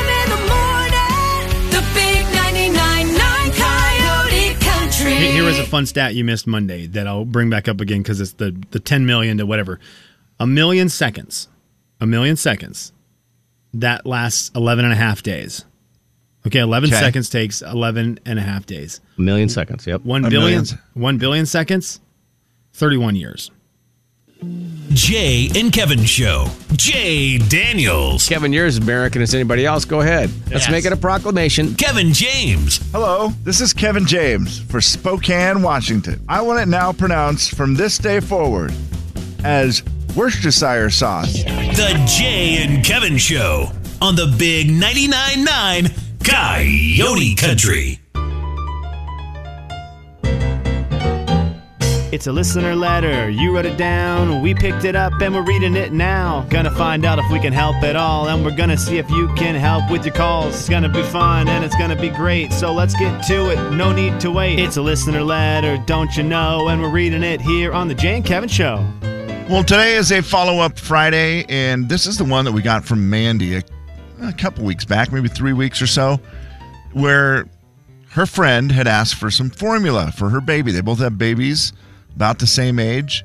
Here 5.20 5.34
here 5.34 5.44
was 5.44 5.60
a 5.60 5.66
fun 5.66 5.86
stat 5.86 6.16
you 6.16 6.24
missed 6.24 6.48
Monday 6.48 6.88
that 6.88 7.06
I'll 7.06 7.26
bring 7.26 7.50
back 7.50 7.68
up 7.68 7.82
again 7.82 8.02
because 8.02 8.22
it's 8.22 8.32
the, 8.34 8.56
the 8.72 8.80
10 8.80 9.06
million 9.06 9.38
to 9.40 9.46
whatever. 9.46 9.78
A 10.40 10.48
million 10.48 10.88
seconds. 10.88 11.50
A 12.00 12.06
million 12.06 12.38
seconds. 12.38 12.94
That 13.74 14.06
lasts 14.06 14.50
11 14.56 14.86
and 14.86 14.94
a 14.94 14.98
half 14.98 15.22
days. 15.22 15.66
Okay, 16.48 16.60
11 16.60 16.90
Okay. 16.90 17.00
seconds 17.00 17.30
takes 17.30 17.62
11 17.62 18.20
and 18.26 18.40
a 18.40 18.42
half 18.42 18.66
days. 18.66 19.02
A 19.18 19.22
million 19.22 19.50
seconds. 19.50 19.86
Yep. 19.86 20.06
One 20.06 20.22
billion, 20.22 20.62
million. 20.62 20.66
1 20.94 21.18
billion 21.18 21.46
seconds, 21.46 22.00
31 22.72 23.18
years. 23.18 23.52
Jay 24.90 25.50
and 25.56 25.72
Kevin 25.72 26.04
Show. 26.04 26.48
Jay 26.74 27.38
Daniels. 27.38 28.28
Kevin, 28.28 28.52
you're 28.54 28.66
as 28.66 28.78
American 28.78 29.22
as 29.22 29.34
anybody 29.34 29.66
else. 29.66 29.86
Go 29.86 30.02
ahead. 30.02 30.30
Let's 30.50 30.64
Yes. 30.66 30.72
make 30.72 30.86
it 30.86 30.92
a 30.94 30.98
proclamation. 30.98 31.76
Kevin 31.76 32.14
James. 32.14 32.80
Hello, 32.92 33.34
this 33.44 33.62
is 33.62 33.74
Kevin 33.74 34.06
James 34.06 34.60
for 34.70 34.82
Spokane, 34.82 35.62
Washington. 35.62 36.22
I 36.28 36.42
want 36.42 36.60
it 36.62 36.68
now 36.68 36.92
pronounced 36.92 37.56
from 37.56 37.76
this 37.76 37.98
day 37.98 38.20
forward 38.20 38.74
as 39.44 39.84
Worcestershire 40.16 40.90
sauce. 40.90 41.34
The 41.44 42.02
Jay 42.08 42.58
and 42.64 42.84
Kevin 42.84 43.18
Show 43.18 43.72
on 44.02 44.16
the 44.16 44.28
Big 44.38 44.70
99.9 44.70 45.44
9 45.44 45.92
Coyote 46.24 47.36
Country. 47.36 48.00
It's 52.12 52.26
a 52.26 52.32
listener 52.32 52.76
letter. 52.76 53.30
You 53.30 53.56
wrote 53.56 53.68
it 53.68 53.78
down. 53.78 54.42
We 54.42 54.56
picked 54.56 54.84
it 54.84 54.96
up 54.96 55.14
and 55.22 55.32
we're 55.36 55.44
reading 55.44 55.76
it 55.76 55.94
now. 55.94 56.44
Gonna 56.50 56.72
find 56.72 57.06
out 57.06 57.20
if 57.20 57.32
we 57.32 57.40
can 57.40 57.54
help 57.54 57.76
at 57.84 57.96
all. 57.96 58.30
And 58.30 58.44
we're 58.44 58.56
gonna 58.56 58.78
see 58.80 58.98
if 58.98 59.08
you 59.12 59.32
can 59.36 59.54
help 59.54 59.92
with 59.92 60.04
your 60.04 60.16
calls. 60.16 60.56
It's 60.56 60.68
gonna 60.68 60.90
be 60.90 61.04
fun 61.04 61.48
and 61.48 61.64
it's 61.64 61.76
gonna 61.76 61.96
be 61.96 62.10
great. 62.10 62.52
So 62.52 62.74
let's 62.74 62.96
get 62.96 63.24
to 63.28 63.52
it. 63.52 63.76
No 63.76 63.94
need 63.94 64.20
to 64.22 64.32
wait. 64.32 64.58
It's 64.58 64.78
a 64.78 64.82
listener 64.82 65.22
letter, 65.22 65.78
don't 65.86 66.18
you 66.18 66.24
know? 66.24 66.70
And 66.70 66.82
we're 66.82 66.90
reading 66.90 67.22
it 67.22 67.42
here 67.42 67.74
on 67.74 67.88
The 67.88 67.94
Jay 67.94 68.16
and 68.16 68.26
Kevin 68.26 68.50
Show. 68.50 68.84
Well, 69.48 69.64
today 69.64 69.94
is 69.94 70.12
a 70.12 70.24
follow 70.24 70.64
up 70.64 70.80
Friday, 70.80 71.46
and 71.48 71.90
this 71.90 72.08
is 72.08 72.18
the 72.18 72.24
one 72.24 72.44
that 72.46 72.54
we 72.54 72.64
got 72.64 72.86
from 72.86 73.08
Mandy 73.08 73.58
a, 73.58 73.64
a 74.24 74.34
couple 74.34 74.66
weeks 74.66 74.84
back, 74.84 75.12
maybe 75.12 75.28
three 75.28 75.54
weeks 75.54 75.80
or 75.80 75.88
so, 75.88 76.20
where 76.92 77.46
her 78.10 78.26
friend 78.26 78.72
had 78.72 78.88
asked 78.88 79.14
for 79.14 79.30
some 79.30 79.52
formula 79.52 80.12
for 80.12 80.30
her 80.30 80.42
baby. 80.42 80.72
They 80.72 80.82
both 80.82 80.98
have 80.98 81.20
babies 81.20 81.72
about 82.16 82.40
the 82.40 82.48
same 82.48 82.80
age, 82.80 83.24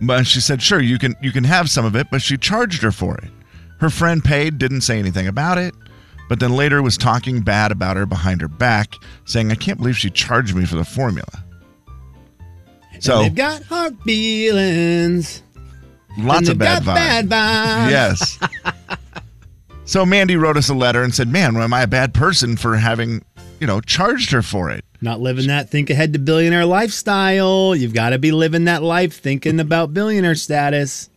but 0.00 0.26
she 0.26 0.40
said, 0.40 0.60
"Sure, 0.62 0.80
you 0.80 0.98
can 0.98 1.14
you 1.22 1.32
can 1.32 1.44
have 1.44 1.70
some 1.70 1.84
of 1.84 1.94
it," 1.96 2.08
but 2.10 2.22
she 2.22 2.36
charged 2.36 2.82
her 2.82 2.92
for 2.92 3.16
it. 3.18 3.30
Her 3.80 3.90
friend 3.90 4.22
paid, 4.24 4.58
didn't 4.58 4.82
say 4.82 4.98
anything 4.98 5.26
about 5.26 5.58
it, 5.58 5.74
but 6.28 6.40
then 6.40 6.54
later 6.56 6.82
was 6.82 6.96
talking 6.96 7.40
bad 7.40 7.72
about 7.72 7.96
her 7.96 8.06
behind 8.06 8.40
her 8.40 8.48
back, 8.48 8.94
saying, 9.24 9.50
"I 9.50 9.54
can't 9.56 9.78
believe 9.78 9.96
she 9.96 10.10
charged 10.10 10.54
me 10.54 10.64
for 10.64 10.76
the 10.76 10.84
formula." 10.84 11.44
So 13.00 13.16
And 13.18 13.24
they've 13.26 13.34
got 13.34 13.62
hard 13.64 13.98
feelings. 14.02 15.42
lots 16.16 16.48
of 16.48 16.58
bad 16.58 16.82
vibes. 16.84 16.94
bad 16.94 17.28
vibes. 17.28 17.90
Yes. 17.90 18.38
so 19.84 20.06
Mandy 20.06 20.36
wrote 20.36 20.56
us 20.56 20.68
a 20.68 20.74
letter 20.74 21.02
and 21.02 21.14
said, 21.14 21.28
"Man, 21.28 21.56
am 21.56 21.74
I 21.74 21.82
a 21.82 21.86
bad 21.86 22.14
person 22.14 22.56
for 22.56 22.76
having, 22.76 23.24
you 23.64 23.68
you 23.68 23.68
know, 23.74 23.80
charged 23.80 24.30
her 24.30 24.42
for 24.42 24.68
it. 24.68 24.84
Not 25.00 25.22
living 25.22 25.46
that 25.46 25.70
think 25.70 25.88
ahead 25.88 26.12
to 26.12 26.18
billionaire 26.18 26.66
lifestyle. 26.66 27.74
You've 27.74 27.94
got 27.94 28.10
to 28.10 28.18
be 28.18 28.30
living 28.30 28.66
that 28.66 28.82
life 28.82 29.18
thinking 29.18 29.58
about 29.58 29.94
billionaire 29.94 30.34
status. 30.34 31.08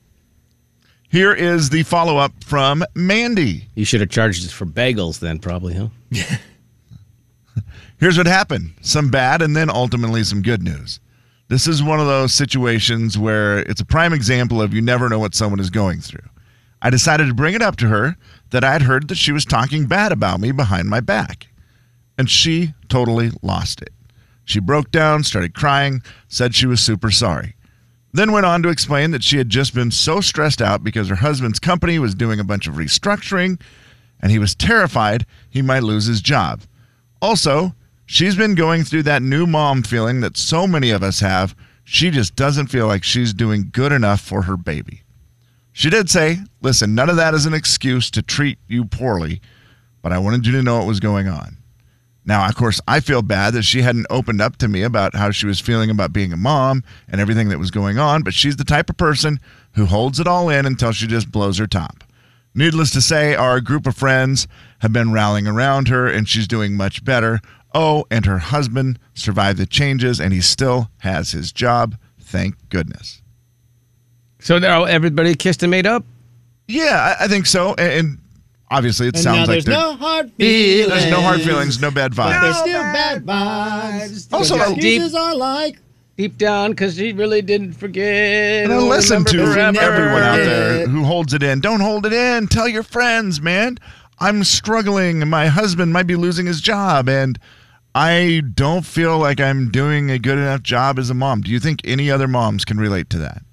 Here 1.10 1.34
is 1.34 1.70
the 1.70 1.84
follow 1.84 2.16
up 2.16 2.32
from 2.46 2.86
Mandy. 2.96 3.68
You 3.76 3.84
should 3.84 4.00
have 4.00 4.10
charged 4.10 4.46
us 4.46 4.54
for 4.54 4.66
bagels 4.66 5.20
then, 5.20 5.40
probably, 5.40 5.74
huh? 5.74 5.90
Here's 8.00 8.18
what 8.18 8.28
happened 8.28 8.72
some 8.80 9.12
bad 9.12 9.42
and 9.42 9.54
then 9.54 9.70
ultimately 9.70 10.24
some 10.24 10.42
good 10.42 10.64
news. 10.64 11.02
This 11.50 11.68
is 11.68 11.84
one 11.84 12.00
of 12.00 12.08
those 12.08 12.34
situations 12.34 13.18
where 13.18 13.60
it's 13.60 13.82
a 13.82 13.86
prime 13.86 14.14
example 14.14 14.62
of 14.62 14.74
you 14.74 14.82
never 14.82 15.10
know 15.10 15.20
what 15.20 15.36
someone 15.36 15.60
is 15.60 15.70
going 15.70 16.00
through. 16.00 16.30
I 16.82 16.92
decided 16.92 17.28
to 17.28 17.34
bring 17.34 17.56
it 17.56 17.62
up 17.62 17.76
to 17.78 17.90
her 17.90 18.16
that 18.52 18.64
I 18.64 18.72
had 18.72 18.84
heard 18.84 19.10
that 19.10 19.18
she 19.18 19.34
was 19.34 19.44
talking 19.44 19.86
bad 19.86 20.14
about 20.14 20.40
me 20.40 20.54
behind 20.54 20.88
my 20.88 21.02
back. 21.02 21.48
And 22.18 22.30
she 22.30 22.74
totally 22.90 23.32
lost 23.42 23.82
it. 23.82 23.92
She 24.44 24.60
broke 24.60 24.92
down, 24.92 25.24
started 25.24 25.54
crying, 25.54 26.02
said 26.28 26.56
she 26.56 26.66
was 26.66 26.80
super 26.80 27.12
sorry. 27.12 27.56
Then 28.14 28.32
went 28.32 28.46
on 28.46 28.64
to 28.64 28.70
explain 28.70 29.12
that 29.12 29.24
she 29.24 29.38
had 29.38 29.50
just 29.50 29.76
been 29.76 29.92
so 29.92 30.22
stressed 30.22 30.62
out 30.62 30.84
because 30.84 31.10
her 31.10 31.18
husband's 31.18 31.60
company 31.60 32.00
was 32.00 32.16
doing 32.16 32.40
a 32.40 32.46
bunch 32.46 32.66
of 32.68 32.76
restructuring 32.76 33.62
and 34.20 34.32
he 34.32 34.40
was 34.40 34.56
terrified 34.56 35.26
he 35.50 35.62
might 35.62 35.84
lose 35.84 36.06
his 36.06 36.22
job. 36.22 36.62
Also, 37.22 37.76
she's 38.06 38.36
been 38.36 38.56
going 38.56 38.84
through 38.84 39.04
that 39.04 39.22
new 39.22 39.46
mom 39.46 39.84
feeling 39.84 40.22
that 40.22 40.38
so 40.38 40.66
many 40.66 40.92
of 40.92 41.04
us 41.04 41.20
have. 41.20 41.56
She 41.84 42.10
just 42.10 42.36
doesn't 42.36 42.68
feel 42.68 42.88
like 42.88 43.04
she's 43.04 43.34
doing 43.34 43.70
good 43.72 43.92
enough 43.92 44.22
for 44.22 44.44
her 44.44 44.58
baby. 44.58 45.04
She 45.72 45.90
did 45.90 46.10
say, 46.10 46.40
listen, 46.62 46.96
none 46.96 47.10
of 47.10 47.18
that 47.18 47.34
is 47.34 47.46
an 47.46 47.54
excuse 47.54 48.10
to 48.12 48.22
treat 48.24 48.58
you 48.68 48.86
poorly, 48.86 49.42
but 50.02 50.12
I 50.12 50.18
wanted 50.18 50.48
you 50.48 50.54
to 50.54 50.64
know 50.64 50.78
what 50.78 50.88
was 50.88 51.00
going 51.00 51.28
on. 51.28 51.57
Now, 52.28 52.46
of 52.46 52.56
course, 52.56 52.82
I 52.90 53.00
feel 53.00 53.22
bad 53.22 53.54
that 53.54 53.64
she 53.64 53.82
hadn't 53.82 54.06
opened 54.10 54.42
up 54.42 54.58
to 54.58 54.68
me 54.68 54.84
about 54.84 55.16
how 55.16 55.32
she 55.32 55.48
was 55.48 55.62
feeling 55.62 55.90
about 55.90 56.12
being 56.12 56.34
a 56.34 56.38
mom 56.38 56.84
and 57.08 57.22
everything 57.22 57.48
that 57.50 57.58
was 57.58 57.72
going 57.72 57.98
on, 57.98 58.22
but 58.22 58.34
she's 58.34 58.58
the 58.58 58.66
type 58.66 58.90
of 58.90 58.98
person 58.98 59.40
who 59.76 59.86
holds 59.86 60.20
it 60.20 60.28
all 60.28 60.50
in 60.50 60.66
until 60.66 60.92
she 60.92 61.08
just 61.08 61.32
blows 61.32 61.58
her 61.58 61.68
top. 61.68 62.04
Needless 62.54 62.92
to 62.92 63.02
say, 63.02 63.34
our 63.34 63.62
group 63.62 63.88
of 63.88 63.96
friends 63.96 64.46
have 64.80 64.92
been 64.92 65.14
rallying 65.14 65.48
around 65.48 65.88
her 65.88 66.06
and 66.06 66.28
she's 66.28 66.50
doing 66.50 66.76
much 66.76 67.06
better. 67.06 67.40
Oh, 67.74 68.06
and 68.12 68.26
her 68.26 68.40
husband 68.40 69.00
survived 69.14 69.58
the 69.58 69.66
changes 69.66 70.20
and 70.20 70.34
he 70.34 70.42
still 70.42 70.90
has 71.00 71.32
his 71.32 71.54
job. 71.54 71.96
Thank 72.20 72.56
goodness. 72.68 73.22
So 74.40 74.60
now 74.60 74.84
everybody 74.84 75.34
kissed 75.34 75.64
and 75.64 75.72
made 75.72 75.88
up? 75.88 76.04
Yeah, 76.68 77.16
I, 77.18 77.26
I 77.26 77.28
think 77.30 77.46
so. 77.46 77.74
And 77.76 78.18
obviously, 78.72 79.08
it 79.08 79.16
And 79.16 79.26
now 79.26 79.34
sounds 79.36 79.48
like 79.50 79.64
there's 79.64 79.68
no 79.78 79.96
hard 79.96 80.32
feelings. 80.34 80.90
there's 80.90 81.12
no 81.12 81.22
hard 81.22 81.42
feelings, 81.42 81.82
no 81.82 81.92
bad 81.92 82.16
But 82.16 82.32
vibes. 82.34 82.42
there's 82.42 82.58
still 82.58 82.82
bad 82.82 83.26
vibes. 83.26 84.34
Also, 84.34 84.56
Because 84.56 84.70
I- 84.70 84.74
excuses 84.74 85.16
are 85.16 85.36
like 85.36 85.78
Deep 86.18 86.36
down, 86.40 86.72
because 86.72 86.96
she 86.96 87.14
really 87.14 87.44
didn't 87.44 87.74
forget. 87.74 88.64
And 88.64 88.74
I 88.74 88.78
oh, 88.78 88.88
listen 88.88 89.24
to 89.26 89.40
everyone 89.40 90.24
out 90.24 90.38
there 90.38 90.88
who 90.88 91.04
holds 91.04 91.32
it 91.36 91.44
in. 91.44 91.60
Don't 91.60 91.80
hold 91.80 92.08
it 92.08 92.14
in. 92.14 92.48
Tell 92.48 92.68
your 92.68 92.82
friends, 92.82 93.40
man. 93.40 93.78
I'm 94.20 94.44
struggling. 94.44 95.22
and 95.22 95.30
My 95.30 95.46
husband 95.46 95.94
might 95.94 96.08
be 96.08 96.16
losing 96.16 96.48
his 96.48 96.60
job, 96.60 97.08
and 97.08 97.38
I 97.94 98.42
don't 98.56 98.84
feel 98.84 99.20
like 99.20 99.40
I'm 99.40 99.70
doing 99.70 100.10
a 100.10 100.18
good 100.18 100.40
enough 100.40 100.64
job 100.64 100.98
as 100.98 101.12
a 101.12 101.14
mom. 101.14 101.42
Do 101.42 101.52
you 101.52 101.60
think 101.60 101.82
any 101.84 102.10
other 102.10 102.28
moms 102.28 102.66
can 102.66 102.80
relate 102.80 103.12
to 103.12 103.20
that? 103.20 103.44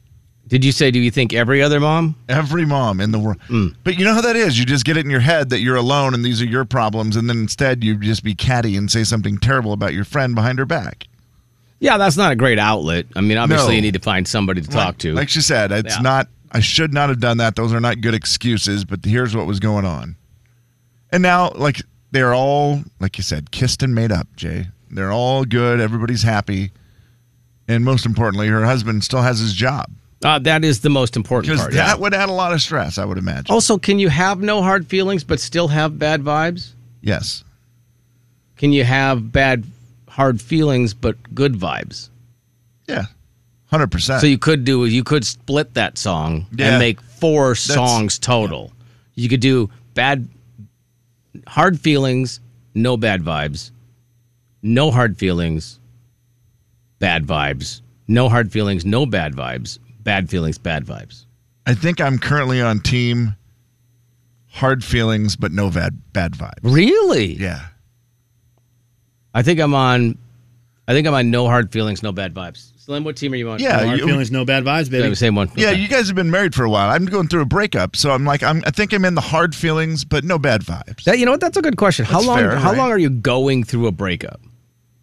Did 0.48 0.64
you 0.64 0.72
say, 0.72 0.90
do 0.90 0.98
you 1.00 1.10
think 1.10 1.32
every 1.32 1.62
other 1.62 1.80
mom? 1.80 2.14
Every 2.28 2.66
mom 2.66 3.00
in 3.00 3.12
the 3.12 3.18
world. 3.18 3.40
Hmm. 3.46 3.68
But 3.82 3.98
you 3.98 4.04
know 4.04 4.12
how 4.14 4.20
that 4.20 4.36
is. 4.36 4.58
You 4.58 4.66
just 4.66 4.84
get 4.84 4.96
it 4.96 5.04
in 5.04 5.10
your 5.10 5.20
head 5.20 5.48
that 5.50 5.60
you're 5.60 5.76
alone 5.76 6.12
and 6.12 6.22
these 6.24 6.42
are 6.42 6.46
your 6.46 6.64
problems, 6.66 7.16
and 7.16 7.28
then 7.30 7.38
instead 7.38 7.82
you 7.82 7.96
just 7.96 8.22
be 8.22 8.34
catty 8.34 8.76
and 8.76 8.90
say 8.90 9.04
something 9.04 9.38
terrible 9.38 9.72
about 9.72 9.94
your 9.94 10.04
friend 10.04 10.34
behind 10.34 10.58
her 10.58 10.66
back. 10.66 11.06
Yeah, 11.80 11.96
that's 11.98 12.16
not 12.16 12.30
a 12.30 12.36
great 12.36 12.58
outlet. 12.58 13.06
I 13.16 13.20
mean, 13.20 13.38
obviously, 13.38 13.68
No. 13.68 13.74
you 13.76 13.80
need 13.82 13.94
to 13.94 14.00
find 14.00 14.28
somebody 14.28 14.60
to 14.60 14.68
talk 14.68 14.98
to. 14.98 15.14
Like 15.14 15.28
she 15.28 15.40
said, 15.40 15.72
it's 15.72 15.96
Yeah. 15.96 16.02
not. 16.02 16.28
I 16.52 16.60
should 16.60 16.92
not 16.94 17.08
have 17.08 17.20
done 17.20 17.38
that. 17.38 17.56
Those 17.56 17.72
are 17.72 17.80
not 17.80 18.00
good 18.00 18.14
excuses. 18.14 18.84
But 18.84 19.04
here's 19.04 19.34
what 19.34 19.46
was 19.46 19.60
going 19.60 19.84
on. 19.84 20.14
And 21.10 21.22
now, 21.22 21.50
like 21.56 21.82
they're 22.12 22.32
all, 22.34 22.84
like 23.00 23.18
you 23.18 23.24
said, 23.24 23.50
kissed 23.50 23.82
and 23.82 23.94
made 23.94 24.12
up. 24.12 24.28
Jay, 24.36 24.68
they're 24.90 25.10
all 25.12 25.44
good. 25.44 25.80
Everybody's 25.80 26.22
happy. 26.22 26.70
And 27.66 27.84
most 27.84 28.06
importantly, 28.06 28.48
her 28.48 28.64
husband 28.64 29.02
still 29.04 29.22
has 29.22 29.40
his 29.40 29.52
job 29.54 29.90
Uh, 30.24 30.38
that 30.38 30.64
is 30.64 30.80
the 30.80 30.88
most 30.90 31.16
important 31.16 31.56
part. 31.58 31.72
that 31.72 31.76
yeah. 31.76 31.94
would 31.94 32.14
add 32.14 32.30
a 32.30 32.32
lot 32.32 32.52
of 32.54 32.62
stress. 32.62 32.96
I 32.96 33.04
would 33.04 33.18
imagine. 33.18 33.52
Also, 33.52 33.76
can 33.78 33.98
you 33.98 34.08
have 34.08 34.40
no 34.40 34.62
hard 34.62 34.86
feelings 34.86 35.22
but 35.22 35.38
still 35.38 35.68
have 35.68 35.98
bad 35.98 36.22
vibes? 36.22 36.72
yes. 37.02 37.44
Can 38.56 38.72
you 38.72 38.84
have 38.84 39.32
bad, 39.32 39.64
hard 40.08 40.40
feelings 40.40 40.94
but 40.94 41.16
good 41.34 41.54
vibes? 41.54 42.08
Yeah. 42.86 43.06
Hundred 43.66 43.90
percent. 43.90 44.20
So 44.20 44.28
you 44.28 44.38
could 44.38 44.64
do 44.64 44.86
you 44.86 45.02
could 45.02 45.26
split 45.26 45.74
that 45.74 45.98
song 45.98 46.46
Yeah. 46.52 46.68
and 46.70 46.78
make 46.78 47.00
four 47.00 47.56
songs 47.56 48.18
total. 48.18 48.72
You 49.16 49.28
could 49.28 49.40
do 49.40 49.70
bad 49.94 50.28
hard 51.48 51.80
feelings, 51.80 52.40
no 52.74 52.96
bad 52.96 53.22
vibes. 53.22 53.72
No 54.62 54.90
hard 54.92 55.18
feelings, 55.18 55.80
bad 57.00 57.26
vibes. 57.26 57.80
No 58.06 58.28
hard 58.28 58.52
feelings, 58.52 58.84
no 58.84 59.04
bad 59.04 59.34
vibes. 59.34 59.78
Bad 60.04 60.28
feelings, 60.30 60.58
bad 60.58 60.84
vibes. 60.84 61.24
I 61.66 61.74
think 61.74 62.00
I'm 62.00 62.18
currently 62.18 62.60
on 62.60 62.80
team 62.80 63.34
hard 64.50 64.84
feelings, 64.84 65.34
but 65.36 65.50
no 65.50 65.70
bad 65.70 65.98
bad 66.12 66.32
vibes. 66.32 66.58
Really? 66.62 67.34
Yeah. 67.34 67.66
I 69.34 69.42
think 69.42 69.58
I'm 69.60 69.74
on 69.74 70.18
I 70.86 70.92
think 70.92 71.06
I'm 71.06 71.14
on 71.14 71.30
no 71.30 71.46
hard 71.46 71.72
feelings, 71.72 72.02
no 72.02 72.12
bad 72.12 72.34
vibes. 72.34 72.70
Slim, 72.76 73.02
what 73.02 73.16
team 73.16 73.32
are 73.32 73.36
you 73.36 73.48
on? 73.48 73.58
Yeah, 73.60 73.78
no 73.80 73.86
hard 73.86 73.98
you- 74.00 74.06
feelings, 74.06 74.30
no 74.30 74.44
bad 74.44 74.62
vibes, 74.64 74.92
Yeah, 74.92 75.00
baby. 75.00 75.14
same 75.14 75.34
one. 75.34 75.50
Yeah, 75.56 75.70
Okay. 75.70 75.80
you 75.80 75.88
guys 75.88 76.06
have 76.08 76.16
been 76.16 76.30
married 76.30 76.54
for 76.54 76.64
a 76.64 76.70
while. 76.70 76.90
I'm 76.90 77.06
going 77.06 77.28
through 77.28 77.40
a 77.40 77.46
breakup, 77.46 77.96
so 77.96 78.10
I'm 78.10 78.26
like, 78.26 78.42
I'm, 78.42 78.62
I 78.66 78.70
think 78.70 78.92
I'm 78.92 79.06
in 79.06 79.14
the 79.14 79.22
hard 79.22 79.54
feelings, 79.54 80.04
but 80.04 80.22
no 80.22 80.38
bad 80.38 80.60
vibes. 80.60 81.04
That 81.04 81.18
you 81.18 81.24
know 81.24 81.30
what? 81.30 81.40
That's 81.40 81.56
a 81.56 81.62
good 81.62 81.78
question. 81.78 82.04
How 82.04 82.18
That's 82.18 82.26
long? 82.26 82.38
fair, 82.38 82.56
how 82.56 82.70
right? 82.72 82.76
long 82.78 82.90
are 82.90 82.98
you 82.98 83.08
going 83.08 83.64
through 83.64 83.86
a 83.86 83.92
breakup? 83.92 84.42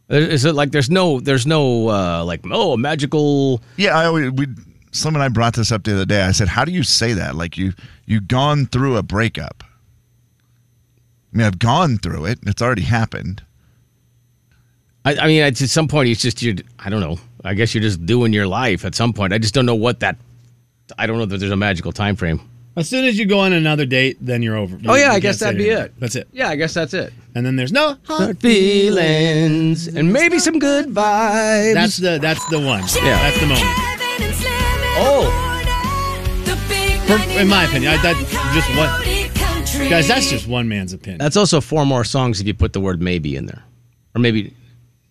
Is 0.09 0.45
it 0.45 0.53
like 0.53 0.71
there's 0.71 0.89
no 0.91 1.19
there's 1.21 1.47
no 1.47 1.87
uh, 1.89 2.23
like 2.25 2.41
oh 2.51 2.73
a 2.73 2.77
magical 2.77 3.63
yeah, 3.77 3.97
I 3.97 4.05
always 4.05 4.29
we. 4.31 4.45
Slim 4.91 5.15
and 5.15 5.23
I 5.23 5.29
brought 5.29 5.55
this 5.55 5.71
up 5.71 5.83
the 5.83 5.93
other 5.93 6.05
day. 6.05 6.23
I 6.23 6.31
said, 6.31 6.49
"How 6.49 6.65
do 6.65 6.71
you 6.71 6.83
say 6.83 7.13
that? 7.13 7.35
Like 7.35 7.57
you 7.57 7.73
you've 8.05 8.27
gone 8.27 8.65
through 8.65 8.97
a 8.97 9.03
breakup? 9.03 9.63
I 11.33 11.37
mean, 11.37 11.47
I've 11.47 11.59
gone 11.59 11.97
through 11.97 12.25
it. 12.25 12.39
It's 12.45 12.61
already 12.61 12.81
happened. 12.81 13.43
I, 15.05 15.15
I 15.15 15.27
mean, 15.27 15.41
at 15.41 15.57
some 15.57 15.87
point, 15.87 16.09
it's 16.09 16.21
just 16.21 16.41
you. 16.41 16.57
I 16.77 16.89
don't 16.89 16.99
know. 16.99 17.17
I 17.43 17.53
guess 17.53 17.73
you're 17.73 17.81
just 17.81 18.05
doing 18.05 18.33
your 18.33 18.47
life 18.47 18.85
at 18.85 18.93
some 18.93 19.13
point. 19.13 19.33
I 19.33 19.37
just 19.37 19.53
don't 19.53 19.65
know 19.65 19.75
what 19.75 20.01
that. 20.01 20.17
I 20.97 21.07
don't 21.07 21.17
know 21.17 21.25
that 21.25 21.37
there's 21.37 21.51
a 21.51 21.57
magical 21.57 21.91
time 21.91 22.15
frame. 22.15 22.41
As 22.75 22.87
soon 22.87 23.03
as 23.05 23.19
you 23.19 23.25
go 23.25 23.39
on 23.39 23.51
another 23.51 23.85
date, 23.85 24.17
then 24.21 24.41
you're 24.41 24.55
over. 24.57 24.77
Oh 24.87 24.95
yeah, 24.95 25.07
you 25.11 25.15
I 25.17 25.19
guess 25.19 25.39
that'd 25.39 25.57
be 25.57 25.71
anymore. 25.71 25.85
it. 25.85 25.99
That's 25.99 26.15
it. 26.15 26.27
Yeah, 26.31 26.49
I 26.49 26.55
guess 26.55 26.73
that's 26.73 26.93
it. 26.93 27.13
And 27.35 27.45
then 27.45 27.55
there's 27.55 27.71
no 27.71 27.97
hard 28.03 28.39
Feelings 28.39 29.87
and 29.87 30.11
maybe 30.13 30.39
some 30.39 30.59
good 30.59 30.87
vibes. 30.87 31.73
That's 31.73 31.97
the 31.97 32.19
that's 32.21 32.45
the 32.49 32.59
one. 32.59 32.83
Yeah. 33.03 33.29
That's 33.29 33.39
the 33.39 33.47
moment. 33.47 34.50
Kevin 34.95 35.07
and 35.07 35.25
Slim 35.25 35.25
in 35.25 35.25
Oh. 35.25 35.31
Florida. 35.31 36.45
The 36.45 36.57
big 36.69 36.99
For- 37.33 37.39
in 37.39 37.47
my 37.47 37.63
opinion, 37.65 37.93
I- 37.93 37.97
that's 38.01 38.19
just 38.53 38.69
one- 38.77 39.03
Country. 39.35 39.89
Guys, 39.89 40.07
that's 40.07 40.29
just 40.29 40.47
one 40.47 40.67
man's 40.67 40.93
opinion. 40.93 41.19
That's 41.19 41.37
also 41.37 41.61
four 41.61 41.85
more 41.85 42.03
songs 42.03 42.41
if 42.41 42.47
you 42.47 42.53
put 42.53 42.73
the 42.73 42.79
word 42.79 43.01
maybe 43.01 43.35
in 43.35 43.45
there, 43.45 43.63
or 44.15 44.19
maybe, 44.21 44.53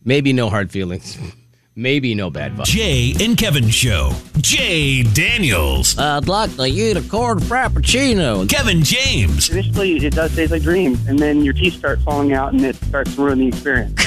maybe 0.05 0.33
no 0.33 0.51
hard 0.51 0.71
feelings, 0.71 1.17
maybe 1.81 2.15
no 2.15 2.31
bad 2.31 2.55
vibes. 2.55 2.65
Jay 2.67 3.15
and 3.21 3.37
Kevin 3.37 3.69
Show. 3.69 4.13
Jay 4.39 5.03
Daniels. 5.03 5.99
I'd 5.99 6.29
like 6.29 6.55
to 6.57 6.65
eat 6.65 6.97
a 6.97 7.03
corn 7.03 7.41
frappuccino. 7.41 8.49
Kevin 8.49 8.83
James. 8.83 9.49
Initially, 9.51 9.97
it 10.05 10.15
does 10.15 10.35
taste 10.35 10.53
like 10.53 10.63
dreams, 10.63 11.07
and 11.07 11.19
then 11.19 11.45
your 11.45 11.55
teeth 11.55 11.75
start 11.75 12.01
falling 12.03 12.33
out, 12.33 12.53
and 12.53 12.65
it 12.65 12.77
starts 12.77 13.15
to 13.15 13.23
ruin 13.23 13.39
the 13.39 13.49
experience. 13.49 13.95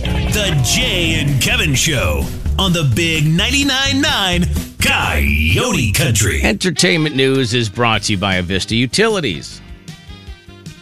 The 0.30 0.60
Jay 0.64 1.20
and 1.20 1.42
Kevin 1.42 1.74
Show 1.74 2.24
on 2.56 2.72
the 2.72 2.88
Big 2.94 3.24
99.9 3.24 4.00
9 4.00 4.44
Coyote 4.80 5.92
Country. 5.92 6.42
Entertainment 6.42 7.16
news 7.16 7.52
is 7.52 7.68
brought 7.68 8.02
to 8.04 8.12
you 8.12 8.18
by 8.18 8.40
Avista 8.40 8.76
Utilities. 8.76 9.60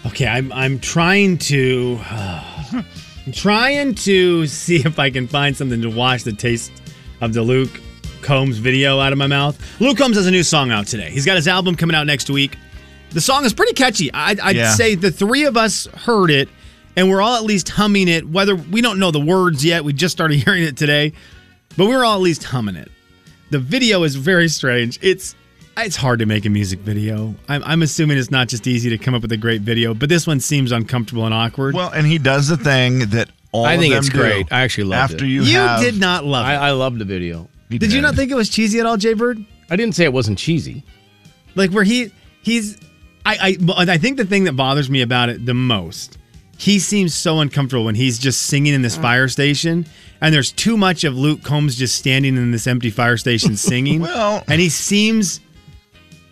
Okay, 0.06 0.26
I'm 0.26 0.52
I'm 0.52 0.78
trying 0.78 1.38
to 1.38 1.98
uh, 2.10 2.82
I'm 3.28 3.32
trying 3.32 3.94
to 3.94 4.46
see 4.46 4.76
if 4.76 4.98
I 4.98 5.10
can 5.10 5.28
find 5.28 5.54
something 5.54 5.82
to 5.82 5.90
wash 5.90 6.22
the 6.22 6.32
taste 6.32 6.72
of 7.20 7.34
the 7.34 7.42
Luke 7.42 7.78
Combs 8.22 8.56
video 8.56 9.00
out 9.00 9.12
of 9.12 9.18
my 9.18 9.26
mouth. 9.26 9.60
Luke 9.82 9.98
Combs 9.98 10.16
has 10.16 10.26
a 10.26 10.30
new 10.30 10.42
song 10.42 10.70
out 10.70 10.86
today. 10.86 11.10
He's 11.10 11.26
got 11.26 11.36
his 11.36 11.46
album 11.46 11.74
coming 11.74 11.94
out 11.94 12.06
next 12.06 12.30
week. 12.30 12.56
The 13.10 13.20
song 13.20 13.44
is 13.44 13.52
pretty 13.52 13.74
catchy. 13.74 14.10
I'd, 14.14 14.40
I'd 14.40 14.56
Yeah. 14.56 14.72
say 14.72 14.94
the 14.94 15.10
three 15.10 15.44
of 15.44 15.58
us 15.58 15.84
heard 15.88 16.30
it, 16.30 16.48
and 16.96 17.10
we're 17.10 17.20
all 17.20 17.36
at 17.36 17.42
least 17.44 17.68
humming 17.68 18.08
it. 18.08 18.26
Whether 18.26 18.56
we 18.56 18.80
don't 18.80 18.98
know 18.98 19.10
the 19.10 19.20
words 19.20 19.62
yet, 19.62 19.84
we 19.84 19.92
just 19.92 20.12
started 20.16 20.36
hearing 20.42 20.62
it 20.62 20.78
today, 20.78 21.12
but 21.76 21.84
we 21.84 21.94
were 21.94 22.06
all 22.06 22.14
at 22.14 22.22
least 22.22 22.44
humming 22.44 22.76
it. 22.76 22.90
The 23.50 23.58
video 23.58 24.04
is 24.04 24.14
very 24.16 24.48
strange. 24.48 24.98
It's 25.02 25.34
It's 25.86 25.96
hard 25.96 26.18
to 26.18 26.26
make 26.26 26.44
a 26.44 26.50
music 26.50 26.80
video. 26.80 27.34
I'm, 27.48 27.62
I'm 27.64 27.82
assuming 27.82 28.18
it's 28.18 28.30
not 28.30 28.48
just 28.48 28.66
easy 28.66 28.90
to 28.90 28.98
come 28.98 29.14
up 29.14 29.22
with 29.22 29.32
a 29.32 29.36
great 29.36 29.62
video, 29.62 29.94
but 29.94 30.08
this 30.08 30.26
one 30.26 30.40
seems 30.40 30.72
uncomfortable 30.72 31.24
and 31.24 31.34
awkward. 31.34 31.74
Well, 31.74 31.90
and 31.90 32.06
he 32.06 32.18
does 32.18 32.48
the 32.48 32.56
thing 32.56 33.10
that 33.10 33.30
all 33.52 33.64
I 33.64 33.74
of 33.74 33.80
think 33.80 33.92
them 33.92 33.98
it's 33.98 34.08
do. 34.08 34.18
great. 34.18 34.52
I 34.52 34.62
actually 34.62 34.84
loved 34.84 35.12
After 35.12 35.24
it. 35.24 35.28
you, 35.28 35.42
you 35.42 35.56
have, 35.56 35.80
did 35.80 35.98
not 35.98 36.24
love 36.24 36.44
it. 36.46 36.50
I, 36.50 36.68
I 36.68 36.70
loved 36.72 36.98
the 36.98 37.04
video. 37.04 37.48
He 37.68 37.78
did 37.78 37.92
you 37.92 38.00
not 38.00 38.14
think 38.14 38.30
it 38.30 38.34
was 38.34 38.48
cheesy 38.48 38.80
at 38.80 38.86
all, 38.86 38.96
Jay 38.96 39.14
Bird? 39.14 39.44
I 39.70 39.76
didn't 39.76 39.94
say 39.94 40.04
it 40.04 40.12
wasn't 40.12 40.38
cheesy. 40.38 40.84
Like 41.54 41.70
where 41.70 41.84
he 41.84 42.12
he's 42.42 42.78
I 43.26 43.56
I 43.68 43.84
I 43.92 43.98
think 43.98 44.16
the 44.16 44.24
thing 44.24 44.44
that 44.44 44.54
bothers 44.54 44.88
me 44.88 45.02
about 45.02 45.28
it 45.28 45.44
the 45.44 45.54
most, 45.54 46.18
he 46.56 46.78
seems 46.78 47.14
so 47.14 47.40
uncomfortable 47.40 47.84
when 47.84 47.94
he's 47.94 48.18
just 48.18 48.42
singing 48.42 48.74
in 48.74 48.82
this 48.82 48.96
mm. 48.96 49.02
fire 49.02 49.28
station, 49.28 49.86
and 50.20 50.34
there's 50.34 50.50
too 50.50 50.76
much 50.76 51.04
of 51.04 51.16
Luke 51.16 51.42
Combs 51.42 51.76
just 51.76 51.96
standing 51.96 52.36
in 52.36 52.50
this 52.52 52.66
empty 52.66 52.90
fire 52.90 53.16
station 53.16 53.56
singing. 53.56 54.00
Well- 54.00 54.42
and 54.48 54.60
he 54.60 54.68
seems. 54.70 55.40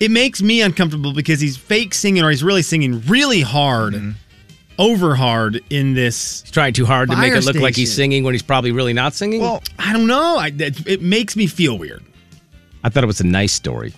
It 0.00 0.11
makes 0.11 0.43
me 0.43 0.61
uncomfortable 0.61 1.12
because 1.15 1.41
he's 1.41 1.57
fake 1.57 1.95
singing 1.95 2.23
or 2.23 2.31
he's 2.31 2.45
really 2.45 2.62
singing 2.62 3.00
really 3.07 3.41
hard, 3.41 3.95
Mm-hmm. 3.95 4.11
over 4.79 5.15
hard 5.15 5.62
in 5.71 5.95
this. 5.95 6.43
He's 6.43 6.50
trying 6.50 6.75
too 6.75 6.85
hard 6.85 7.09
to 7.11 7.17
make 7.17 7.33
it 7.33 7.45
look 7.45 7.57
like 7.57 7.75
he's 7.75 7.95
singing 7.95 8.25
when 8.25 8.35
he's 8.35 8.43
probably 8.43 8.73
really 8.73 8.93
not 8.93 9.15
singing. 9.15 9.41
Well, 9.41 9.62
I 9.79 9.93
don't 9.95 10.07
know. 10.07 10.37
I, 10.37 10.49
it, 10.49 10.87
it 10.87 11.03
makes 11.03 11.35
me 11.37 11.47
feel 11.47 11.79
weird. 11.79 12.05
I 12.85 12.91
thought 12.91 13.03
it 13.05 13.07
was 13.07 13.21
a 13.21 13.26
nice 13.26 13.53
story. 13.53 13.95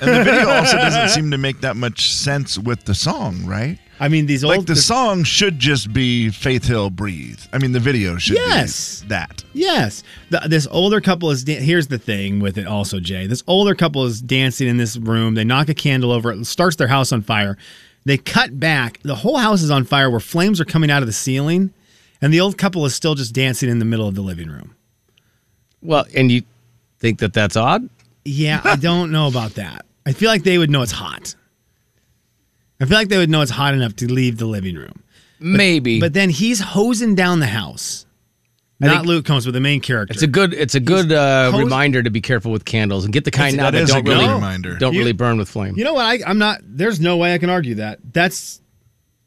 and 0.00 0.08
the 0.10 0.22
video 0.24 0.48
also 0.48 0.76
doesn't 0.76 1.08
seem 1.08 1.32
to 1.32 1.38
make 1.38 1.60
that 1.62 1.74
much 1.76 2.12
sense 2.12 2.56
with 2.58 2.84
the 2.84 2.94
song, 2.94 3.44
right? 3.44 3.76
I 4.02 4.08
mean, 4.08 4.24
these 4.24 4.42
old 4.42 4.56
Like 4.56 4.66
the 4.66 4.76
song 4.76 5.24
should 5.24 5.58
just 5.58 5.92
be 5.92 6.30
Faith 6.30 6.64
Hill 6.66 6.88
Breathe. 6.88 7.38
I 7.52 7.58
mean, 7.58 7.72
the 7.72 7.80
video 7.80 8.16
should 8.16 8.36
Yes. 8.36 9.02
be 9.02 9.08
that. 9.08 9.44
Yes. 9.52 10.02
The, 10.30 10.40
this 10.46 10.66
older 10.70 11.02
couple 11.02 11.30
is. 11.30 11.44
Dan- 11.44 11.62
Here's 11.62 11.88
the 11.88 11.98
thing 11.98 12.40
with 12.40 12.56
it, 12.56 12.66
also, 12.66 12.98
Jay. 12.98 13.26
This 13.26 13.42
older 13.46 13.74
couple 13.74 14.06
is 14.06 14.22
dancing 14.22 14.68
in 14.68 14.78
this 14.78 14.96
room. 14.96 15.34
They 15.34 15.44
knock 15.44 15.68
a 15.68 15.74
candle 15.74 16.12
over 16.12 16.32
it, 16.32 16.44
starts 16.46 16.76
their 16.76 16.88
house 16.88 17.12
on 17.12 17.20
fire. 17.20 17.58
They 18.06 18.16
cut 18.16 18.58
back. 18.58 19.00
The 19.02 19.16
whole 19.16 19.36
house 19.36 19.60
is 19.62 19.70
on 19.70 19.84
fire 19.84 20.10
where 20.10 20.18
flames 20.20 20.60
are 20.62 20.64
coming 20.64 20.90
out 20.90 21.02
of 21.02 21.06
the 21.06 21.12
ceiling. 21.12 21.70
And 22.22 22.32
the 22.32 22.40
old 22.40 22.56
couple 22.56 22.86
is 22.86 22.94
still 22.94 23.14
just 23.14 23.34
dancing 23.34 23.68
in 23.68 23.78
the 23.80 23.84
middle 23.84 24.08
of 24.08 24.14
the 24.14 24.22
living 24.22 24.48
room. 24.48 24.74
Well, 25.82 26.06
and 26.16 26.32
you 26.32 26.42
think 26.98 27.18
that 27.18 27.34
that's 27.34 27.56
odd? 27.56 27.88
Yeah, 28.24 28.60
I 28.64 28.76
don't 28.76 29.12
know 29.12 29.26
about 29.26 29.54
that. 29.54 29.84
I 30.06 30.12
feel 30.12 30.30
like 30.30 30.42
they 30.42 30.56
would 30.58 30.70
know 30.70 30.80
it's 30.82 30.92
hot. 30.92 31.34
I 32.80 32.86
feel 32.86 32.96
like 32.96 33.08
they 33.08 33.18
would 33.18 33.30
know 33.30 33.42
it's 33.42 33.50
hot 33.50 33.74
enough 33.74 33.94
to 33.96 34.10
leave 34.12 34.38
the 34.38 34.46
living 34.46 34.76
room. 34.76 35.02
Maybe. 35.38 36.00
But 36.00 36.12
then 36.12 36.30
he's 36.30 36.60
hosing 36.60 37.14
down 37.14 37.40
the 37.40 37.46
house. 37.46 38.06
I 38.82 38.86
Not 38.86 39.04
Luke 39.04 39.26
Combs, 39.26 39.44
but 39.44 39.52
the 39.52 39.60
main 39.60 39.80
character. 39.80 40.14
It's 40.14 40.22
a 40.22 40.26
good 40.26 40.54
it's 40.54 40.74
a 40.74 40.80
good 40.80 41.12
uh, 41.12 41.50
hose- 41.50 41.64
reminder 41.64 42.02
to 42.02 42.08
be 42.10 42.22
careful 42.22 42.50
with 42.50 42.64
candles 42.64 43.04
and 43.04 43.12
get 43.12 43.24
the 43.26 43.30
kind 43.30 43.58
That's- 43.58 43.58
now 43.58 43.70
that 43.70 43.78
that, 43.78 43.82
is 43.84 43.90
a 43.90 43.92
don't 43.94 44.04
good 44.04 44.18
really 44.18 44.32
reminder. 44.34 44.76
don't 44.78 44.94
You- 44.94 45.00
really 45.00 45.12
burn 45.12 45.36
with 45.36 45.50
flame. 45.50 45.76
You 45.76 45.84
know 45.84 45.92
what? 45.94 46.06
I, 46.06 46.18
I'm 46.26 46.38
not. 46.38 46.60
There's 46.64 46.98
no 47.00 47.18
way 47.18 47.34
I 47.34 47.38
can 47.38 47.50
argue 47.50 47.74
that. 47.76 47.98
That's. 48.12 48.60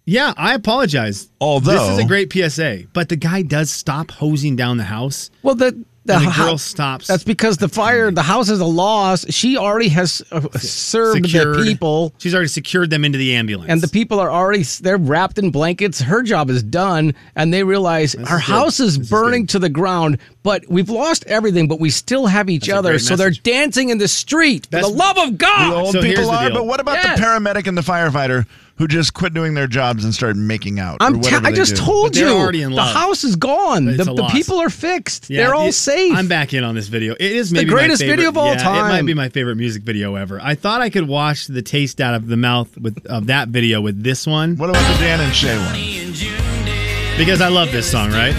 Yeah, 0.06 0.34
I 0.36 0.54
apologize. 0.56 1.30
Although- 1.40 1.72
this 1.72 1.90
is 1.92 2.00
a 2.00 2.06
great 2.08 2.34
PSA, 2.34 2.86
but 2.94 3.10
the 3.10 3.16
guy 3.16 3.42
does 3.44 3.70
stop 3.72 4.10
hosing 4.12 4.56
down 4.56 4.78
the 4.78 4.84
house. 4.86 5.30
well, 5.44 5.56
the 5.56 5.86
the, 6.06 6.16
And 6.16 6.26
the 6.28 6.32
hou- 6.32 6.44
girl 6.46 6.58
stops. 6.58 7.08
That's 7.08 7.24
because 7.24 7.58
the 7.58 7.70
fire, 7.70 8.12
the 8.12 8.22
house 8.24 8.50
is 8.50 8.60
a 8.60 8.66
loss. 8.66 9.26
She 9.32 9.58
already 9.58 9.88
has 9.90 10.22
uh, 10.32 10.42
served 10.60 11.26
Secured. 11.26 11.60
the 11.60 11.64
people, 11.64 12.14
She's 12.18 12.34
already 12.36 12.50
secured 12.50 12.90
them 12.90 13.06
into 13.06 13.18
the 13.18 13.36
ambulance. 13.36 13.72
and 13.72 13.80
the 13.82 13.88
people 13.88 14.20
are 14.20 14.30
already 14.32 14.64
they're 14.82 14.98
wrapped 14.98 15.38
in 15.40 15.50
blankets. 15.52 16.02
Her 16.02 16.22
job 16.22 16.50
is 16.50 16.62
done, 16.62 17.16
and 17.36 17.54
they 17.54 17.64
realize 17.64 18.16
our 18.16 18.38
is 18.38 18.44
house 18.44 18.80
is 18.82 19.00
This 19.00 19.10
burning 19.10 19.44
good. 19.44 19.50
to 19.50 19.60
the 19.60 19.70
ground. 19.70 20.18
But 20.44 20.68
we've 20.68 20.90
lost 20.90 21.24
everything, 21.28 21.70
but 21.70 21.80
we 21.80 21.90
still 21.90 22.26
have 22.26 22.50
each 22.50 22.68
That's 22.68 22.78
other. 22.80 23.00
So 23.00 23.16
message. 23.16 23.42
they're 23.44 23.54
dancing 23.54 23.90
in 23.90 23.98
the 23.98 24.10
street. 24.10 24.68
For 24.70 24.82
the 24.82 24.88
love 24.90 25.18
of 25.18 25.38
God, 25.38 25.70
The 25.70 25.74
God! 25.76 25.84
old 25.84 25.94
so 25.94 26.02
people 26.02 26.26
the 26.26 26.32
are, 26.32 26.50
deal. 26.50 26.58
but 26.58 26.66
what 26.66 26.82
about 26.82 26.96
Yes. 26.96 27.18
the 27.18 27.24
paramedic 27.26 27.66
and 27.68 27.78
the 27.78 27.82
firefighter 27.82 28.46
who 28.78 28.88
just 28.88 29.14
quit 29.14 29.34
doing 29.34 29.54
their 29.54 29.68
jobs 29.68 30.04
and 30.04 30.14
started 30.14 30.38
making 30.38 30.80
out? 30.80 30.98
I'm 31.00 31.14
te- 31.14 31.20
whatever 31.20 31.48
I 31.48 31.52
just 31.52 31.76
do? 31.76 31.82
told 31.84 32.16
you 32.18 32.28
already 32.28 32.62
in 32.64 32.72
the 32.72 32.82
house 32.84 33.24
is 33.24 33.36
gone. 33.36 33.86
The, 33.86 34.04
the 34.04 34.30
people 34.32 34.60
are 34.60 34.70
fixed. 34.70 35.30
Yeah, 35.30 35.44
They're 35.46 35.56
all 35.56 35.68
it- 35.68 35.74
safe. 35.74 36.14
I'm 36.16 36.28
back 36.28 36.54
in 36.54 36.64
on 36.64 36.74
this 36.76 36.88
video. 36.88 37.14
It 37.14 37.22
is 37.22 37.50
the 37.52 37.56
maybe 37.58 37.72
my 37.72 37.78
greatest 37.78 38.02
favorite- 38.02 38.16
video 38.18 38.30
of 38.30 38.38
all 38.38 38.48
yeah, 38.54 38.86
It 38.86 38.90
might 38.90 39.06
be 39.06 39.14
my 39.14 39.30
favorite 39.30 39.56
music 39.58 39.84
video 39.84 40.16
ever. 40.16 40.40
I 40.42 40.56
thought 40.56 40.82
I 40.82 40.90
could 40.90 41.08
wash 41.08 41.48
the 41.48 41.62
taste 41.62 42.02
out 42.02 42.16
of 42.16 42.28
the 42.28 42.38
mouth 42.38 42.76
with 42.78 43.06
of 43.06 43.28
that 43.28 43.50
video 43.50 43.80
with 43.82 44.02
this 44.04 44.26
one 44.26 44.58
What 44.58 44.70
about 44.70 44.92
the 44.94 44.98
Dan 45.00 45.20
and 45.20 45.34
Shay 45.36 45.58
one? 45.58 47.18
because 47.18 47.42
I 47.42 47.50
love 47.50 47.72
this 47.72 47.90
song, 47.90 48.10
right? 48.12 48.34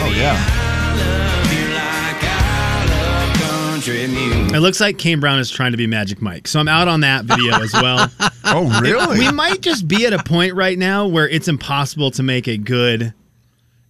Oh 0.00 0.12
yeah. 0.16 0.36
It 3.86 4.60
looks 4.60 4.80
like 4.80 4.98
Kane 4.98 5.20
Brown 5.20 5.38
is 5.38 5.50
trying 5.50 5.70
to 5.72 5.76
be 5.78 5.86
Magic 5.86 6.20
Mike, 6.20 6.48
so 6.48 6.58
I'm 6.58 6.66
out 6.68 6.88
on 6.88 7.00
that 7.00 7.24
video 7.24 7.60
as 7.60 7.72
well. 7.72 8.10
Oh 8.50 8.80
really? 8.80 9.18
we 9.18 9.30
might 9.30 9.60
just 9.60 9.86
be 9.86 10.06
at 10.06 10.14
a 10.14 10.22
point 10.22 10.54
right 10.54 10.78
now 10.78 11.06
where 11.06 11.28
it's 11.28 11.48
impossible 11.48 12.10
to 12.12 12.22
make 12.22 12.48
a 12.48 12.56
good. 12.56 13.12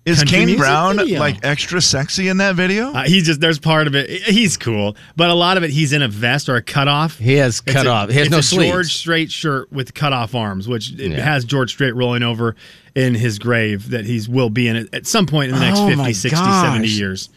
Is 0.04 0.24
Kane 0.24 0.56
Brown 0.56 0.96
video. 0.96 1.20
like 1.20 1.44
extra 1.44 1.80
sexy 1.80 2.26
in 2.26 2.38
that 2.38 2.56
video? 2.56 2.88
Uh, 2.92 3.04
he 3.04 3.20
just 3.22 3.40
there's 3.40 3.60
part 3.60 3.86
of 3.86 3.94
it. 3.94 4.10
He's 4.22 4.56
cool, 4.56 4.96
but 5.14 5.30
a 5.30 5.34
lot 5.34 5.58
of 5.58 5.62
it 5.62 5.70
he's 5.70 5.92
in 5.92 6.02
a 6.02 6.08
vest 6.08 6.48
or 6.48 6.56
a 6.56 6.62
cutoff. 6.62 7.18
He 7.18 7.34
has 7.34 7.62
It's 7.64 7.72
cut 7.72 7.86
a- 7.86 8.12
He 8.12 8.18
has 8.18 8.26
it's 8.26 8.32
no 8.32 8.38
a 8.38 8.42
sleeves. 8.42 8.72
George 8.72 8.92
Strait 8.96 9.30
shirt 9.30 9.72
with 9.72 9.94
cut 9.94 10.12
off 10.12 10.34
arms, 10.34 10.66
which 10.66 10.90
it 10.98 11.12
Yeah. 11.12 11.20
has 11.22 11.44
George 11.44 11.70
Strait 11.70 11.94
rolling 11.94 12.24
over 12.24 12.56
in 12.96 13.14
his 13.14 13.38
grave 13.38 13.90
that 13.90 14.06
he's 14.06 14.28
will 14.28 14.50
be 14.50 14.66
in 14.66 14.74
it 14.74 14.88
at 14.92 15.06
some 15.06 15.26
point 15.26 15.50
in 15.52 15.54
the 15.54 15.60
next 15.64 15.78
Oh 15.78 15.86
50, 15.86 15.96
my 16.02 16.10
60, 16.12 16.36
70 16.36 16.88
years. 16.88 17.28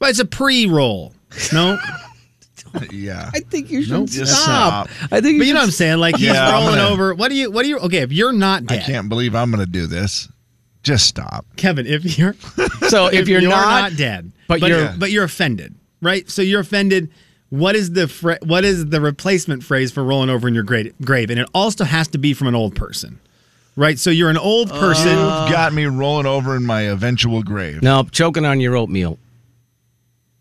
But 0.00 0.10
it's 0.10 0.18
a 0.18 0.24
pre-roll. 0.24 1.14
No, 1.52 1.78
yeah. 2.90 3.30
I 3.34 3.40
think 3.40 3.70
you 3.70 3.82
should 3.82 3.92
Nope. 3.92 4.08
Just 4.08 4.32
stop. 4.42 4.88
stop. 4.90 5.12
I 5.12 5.20
think 5.20 5.34
you 5.34 5.40
but 5.40 5.46
you 5.46 5.54
know 5.54 5.60
what 5.60 5.66
I'm 5.66 5.70
saying? 5.70 5.98
Like 5.98 6.16
he's 6.16 6.26
Yeah, 6.28 6.46
I'm 6.48 6.62
rolling 6.64 6.76
gonna- 6.76 6.88
over. 6.90 7.14
What 7.14 7.28
do 7.28 7.36
you? 7.36 7.50
What 7.50 7.62
do 7.62 7.68
you? 7.68 7.78
Okay, 7.78 7.98
if 7.98 8.12
you're 8.12 8.32
not 8.32 8.66
dead? 8.66 8.74
I 8.74 8.78
dead, 8.78 8.86
can't 8.86 9.08
believe 9.08 9.34
I'm 9.34 9.50
going 9.50 9.64
to 9.64 9.70
do 9.70 9.86
this. 9.86 10.28
Just 10.82 11.06
stop. 11.06 11.46
Kevin, 11.56 11.86
if 11.86 12.18
you're 12.18 12.34
So 12.88 13.06
if, 13.06 13.26
you're, 13.26 13.40
not, 13.40 13.96
dead, 13.96 14.32
but 14.48 14.60
but, 14.60 14.68
you're- 14.68 14.82
you're 14.82 14.94
but 14.98 15.10
you're 15.10 15.24
offended, 15.24 15.74
right? 16.02 16.28
So 16.28 16.42
you're 16.42 16.60
offended. 16.60 17.10
What 17.50 17.76
is 17.76 17.92
the 17.92 18.08
fra- 18.08 18.38
what 18.42 18.64
is 18.64 18.86
the 18.86 19.00
replacement 19.00 19.62
phrase 19.62 19.92
for 19.92 20.02
rolling 20.02 20.28
over 20.28 20.48
in 20.48 20.54
your 20.54 20.64
gra- 20.64 20.90
grave? 21.02 21.30
And 21.30 21.38
it 21.38 21.48
also 21.54 21.84
has 21.84 22.08
to 22.08 22.18
be 22.18 22.34
from 22.34 22.48
an 22.48 22.54
old 22.56 22.74
person, 22.74 23.20
right? 23.76 23.98
So 23.98 24.10
you're 24.10 24.28
an 24.30 24.36
old 24.36 24.70
person. 24.70 25.10
You've 25.10 25.18
got 25.52 25.72
me 25.72 25.84
rolling 25.86 26.26
over 26.26 26.56
in 26.56 26.64
my 26.66 26.82
eventual 26.82 27.42
grave. 27.44 27.80
no 27.80 28.02
choking 28.10 28.44
on 28.44 28.58
your 28.60 28.76
oatmeal. 28.76 29.18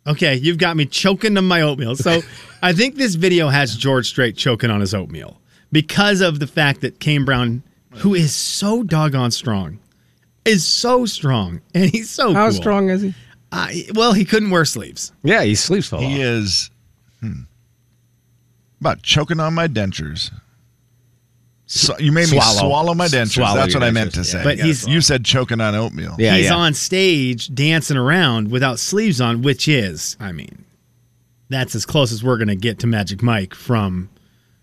Okay, 0.08 0.36
you've 0.36 0.58
got 0.58 0.76
me 0.78 0.86
choking 0.86 1.38
on 1.38 1.46
my 1.48 1.62
oatmeal. 1.62 1.96
So 1.96 2.22
I 2.62 2.74
think 2.74 2.96
this 2.96 3.16
video 3.16 3.50
has 3.50 3.76
George 3.76 4.08
Strait 4.08 4.36
choking 4.38 4.70
on 4.70 4.80
his 4.82 4.94
oatmeal 4.94 5.39
because 5.72 6.22
of 6.22 6.39
the 6.39 6.48
fact 6.48 6.82
that 6.82 7.00
Kane 7.00 7.26
Brown, 7.26 7.63
who 7.96 8.13
is 8.13 8.34
so 8.34 8.84
doggone 8.84 9.32
strong, 9.32 9.80
is 10.46 10.66
so 10.66 11.06
strong, 11.06 11.62
and 11.74 11.89
he's 11.89 12.10
so 12.10 12.34
How 12.34 12.50
cool. 12.50 12.58
strong 12.58 12.89
is 12.89 13.02
he? 13.02 13.13
Uh, 13.52 13.70
well, 13.94 14.13
he 14.13 14.26
couldn't 14.26 14.50
wear 14.50 14.66
sleeves. 14.66 15.12
Yeah, 15.24 15.44
he 15.44 15.54
sleeps 15.56 15.88
fell 15.88 16.00
He 16.00 16.16
off. 16.16 16.20
is 16.26 16.72
hmm, 17.22 17.42
about 18.82 19.04
choking 19.04 19.39
on 19.39 19.54
my 19.54 19.68
dentures. 19.68 20.32
So, 21.65 21.97
you 21.97 22.12
made 22.12 22.28
Swallow. 22.28 22.54
me 22.54 22.60
swallow 22.69 22.93
my 22.93 23.08
dentures. 23.08 23.36
Swallow 23.36 23.56
That's 23.56 23.73
your 23.73 23.82
what 23.82 23.88
I 23.88 23.91
meant 23.91 24.12
dentures, 24.12 24.32
to 24.32 24.38
yeah. 24.38 24.43
say. 24.43 24.43
But 24.43 24.60
he's- 24.60 24.88
you 24.88 25.02
said 25.02 25.23
choking 25.26 25.62
on 25.62 25.73
oatmeal. 25.76 26.15
Yeah, 26.19 26.36
he's 26.36 26.45
yeah. 26.47 26.56
on 26.56 26.73
stage 26.73 27.54
dancing 27.56 27.97
around 27.97 28.52
without 28.52 28.80
sleeves 28.80 29.21
on, 29.21 29.41
which 29.41 29.67
is, 29.67 30.17
I 30.19 30.34
mean, 30.34 30.65
that's 31.49 31.73
as 31.73 31.86
close 31.86 32.12
as 32.12 32.23
we're 32.23 32.38
gonna 32.38 32.56
get 32.56 32.80
to 32.80 32.88
Magic 32.88 33.23
Mike 33.23 33.54
from 33.56 34.10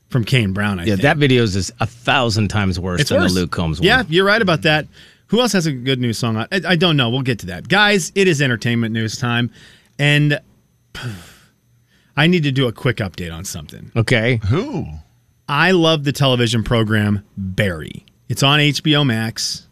from 0.08 0.24
Kane 0.24 0.52
Brown. 0.52 0.78
I 0.80 0.84
Yeah, 0.84 0.94
think. 0.94 1.02
that 1.02 1.16
video 1.18 1.42
is 1.44 1.72
a 1.80 1.86
thousand 1.86 2.48
times 2.48 2.78
worse 2.80 3.00
it's 3.00 3.10
than 3.10 3.20
worse. 3.22 3.32
the 3.32 3.40
Luke 3.40 3.50
Combs 3.52 3.78
one. 3.80 3.86
Yeah, 3.86 4.02
you're 4.08 4.24
right 4.24 4.42
about 4.42 4.62
that. 4.62 4.86
Who 5.28 5.40
else 5.40 5.52
has 5.52 5.66
a 5.66 5.72
good 5.72 6.00
news 6.00 6.18
song? 6.18 6.36
I, 6.36 6.46
I 6.50 6.74
don't 6.74 6.96
know. 6.96 7.08
We'll 7.10 7.22
get 7.22 7.38
to 7.40 7.46
that, 7.46 7.68
guys. 7.68 8.10
It 8.16 8.26
is 8.26 8.42
entertainment 8.42 8.92
news 8.92 9.16
time, 9.16 9.50
and 10.00 10.40
I 12.16 12.26
need 12.26 12.42
to 12.42 12.52
do 12.52 12.66
a 12.68 12.72
quick 12.72 12.96
update 12.96 13.32
on 13.32 13.44
something. 13.44 13.92
Okay. 13.96 14.40
Who? 14.48 14.86
I 15.50 15.72
love 15.72 16.04
the 16.04 16.12
television 16.12 16.62
program 16.62 17.24
Barry. 17.36 18.06
It's 18.28 18.44
on 18.44 18.60
HBO 18.60 19.04
Max. 19.04 19.66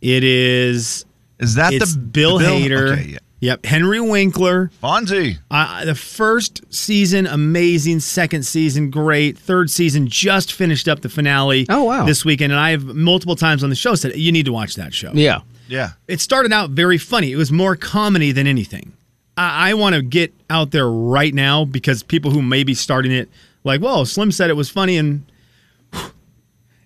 It 0.00 0.22
is. 0.22 1.04
Is 1.40 1.56
that 1.56 1.72
it's 1.72 1.94
the 1.94 1.98
Bill, 1.98 2.38
the 2.38 2.44
Hader? 2.44 2.92
Okay, 2.92 3.04
yeah. 3.08 3.18
Yep, 3.40 3.66
Henry 3.66 4.00
Winkler. 4.00 4.70
Fonzie. 4.80 5.38
Uh, 5.50 5.84
the 5.84 5.96
first 5.96 6.62
season, 6.72 7.26
amazing. 7.26 7.98
Second 7.98 8.44
season, 8.44 8.90
great. 8.90 9.36
Third 9.36 9.70
season, 9.70 10.06
just 10.06 10.52
finished 10.52 10.86
up 10.86 11.00
the 11.00 11.08
finale. 11.08 11.66
Oh, 11.68 11.82
wow. 11.82 12.04
This 12.04 12.24
weekend, 12.24 12.52
and 12.52 12.60
I 12.60 12.70
have 12.70 12.84
multiple 12.84 13.36
times 13.36 13.64
on 13.64 13.70
the 13.70 13.76
show 13.76 13.96
said 13.96 14.16
you 14.16 14.30
need 14.30 14.46
to 14.46 14.52
watch 14.52 14.76
that 14.76 14.94
show. 14.94 15.10
Yeah. 15.14 15.40
Yeah. 15.66 15.90
It 16.06 16.20
started 16.20 16.52
out 16.52 16.70
very 16.70 16.98
funny. 16.98 17.32
It 17.32 17.36
was 17.36 17.50
more 17.50 17.74
comedy 17.74 18.30
than 18.30 18.46
anything. 18.46 18.92
I, 19.36 19.70
I 19.70 19.74
want 19.74 19.96
to 19.96 20.02
get 20.02 20.32
out 20.48 20.70
there 20.70 20.88
right 20.88 21.34
now 21.34 21.64
because 21.64 22.04
people 22.04 22.30
who 22.30 22.42
may 22.42 22.62
be 22.62 22.74
starting 22.74 23.10
it, 23.12 23.28
like, 23.64 23.80
whoa, 23.80 24.04
Slim 24.04 24.30
said 24.32 24.50
it 24.50 24.54
was 24.54 24.68
funny, 24.70 24.96
and 24.96 25.24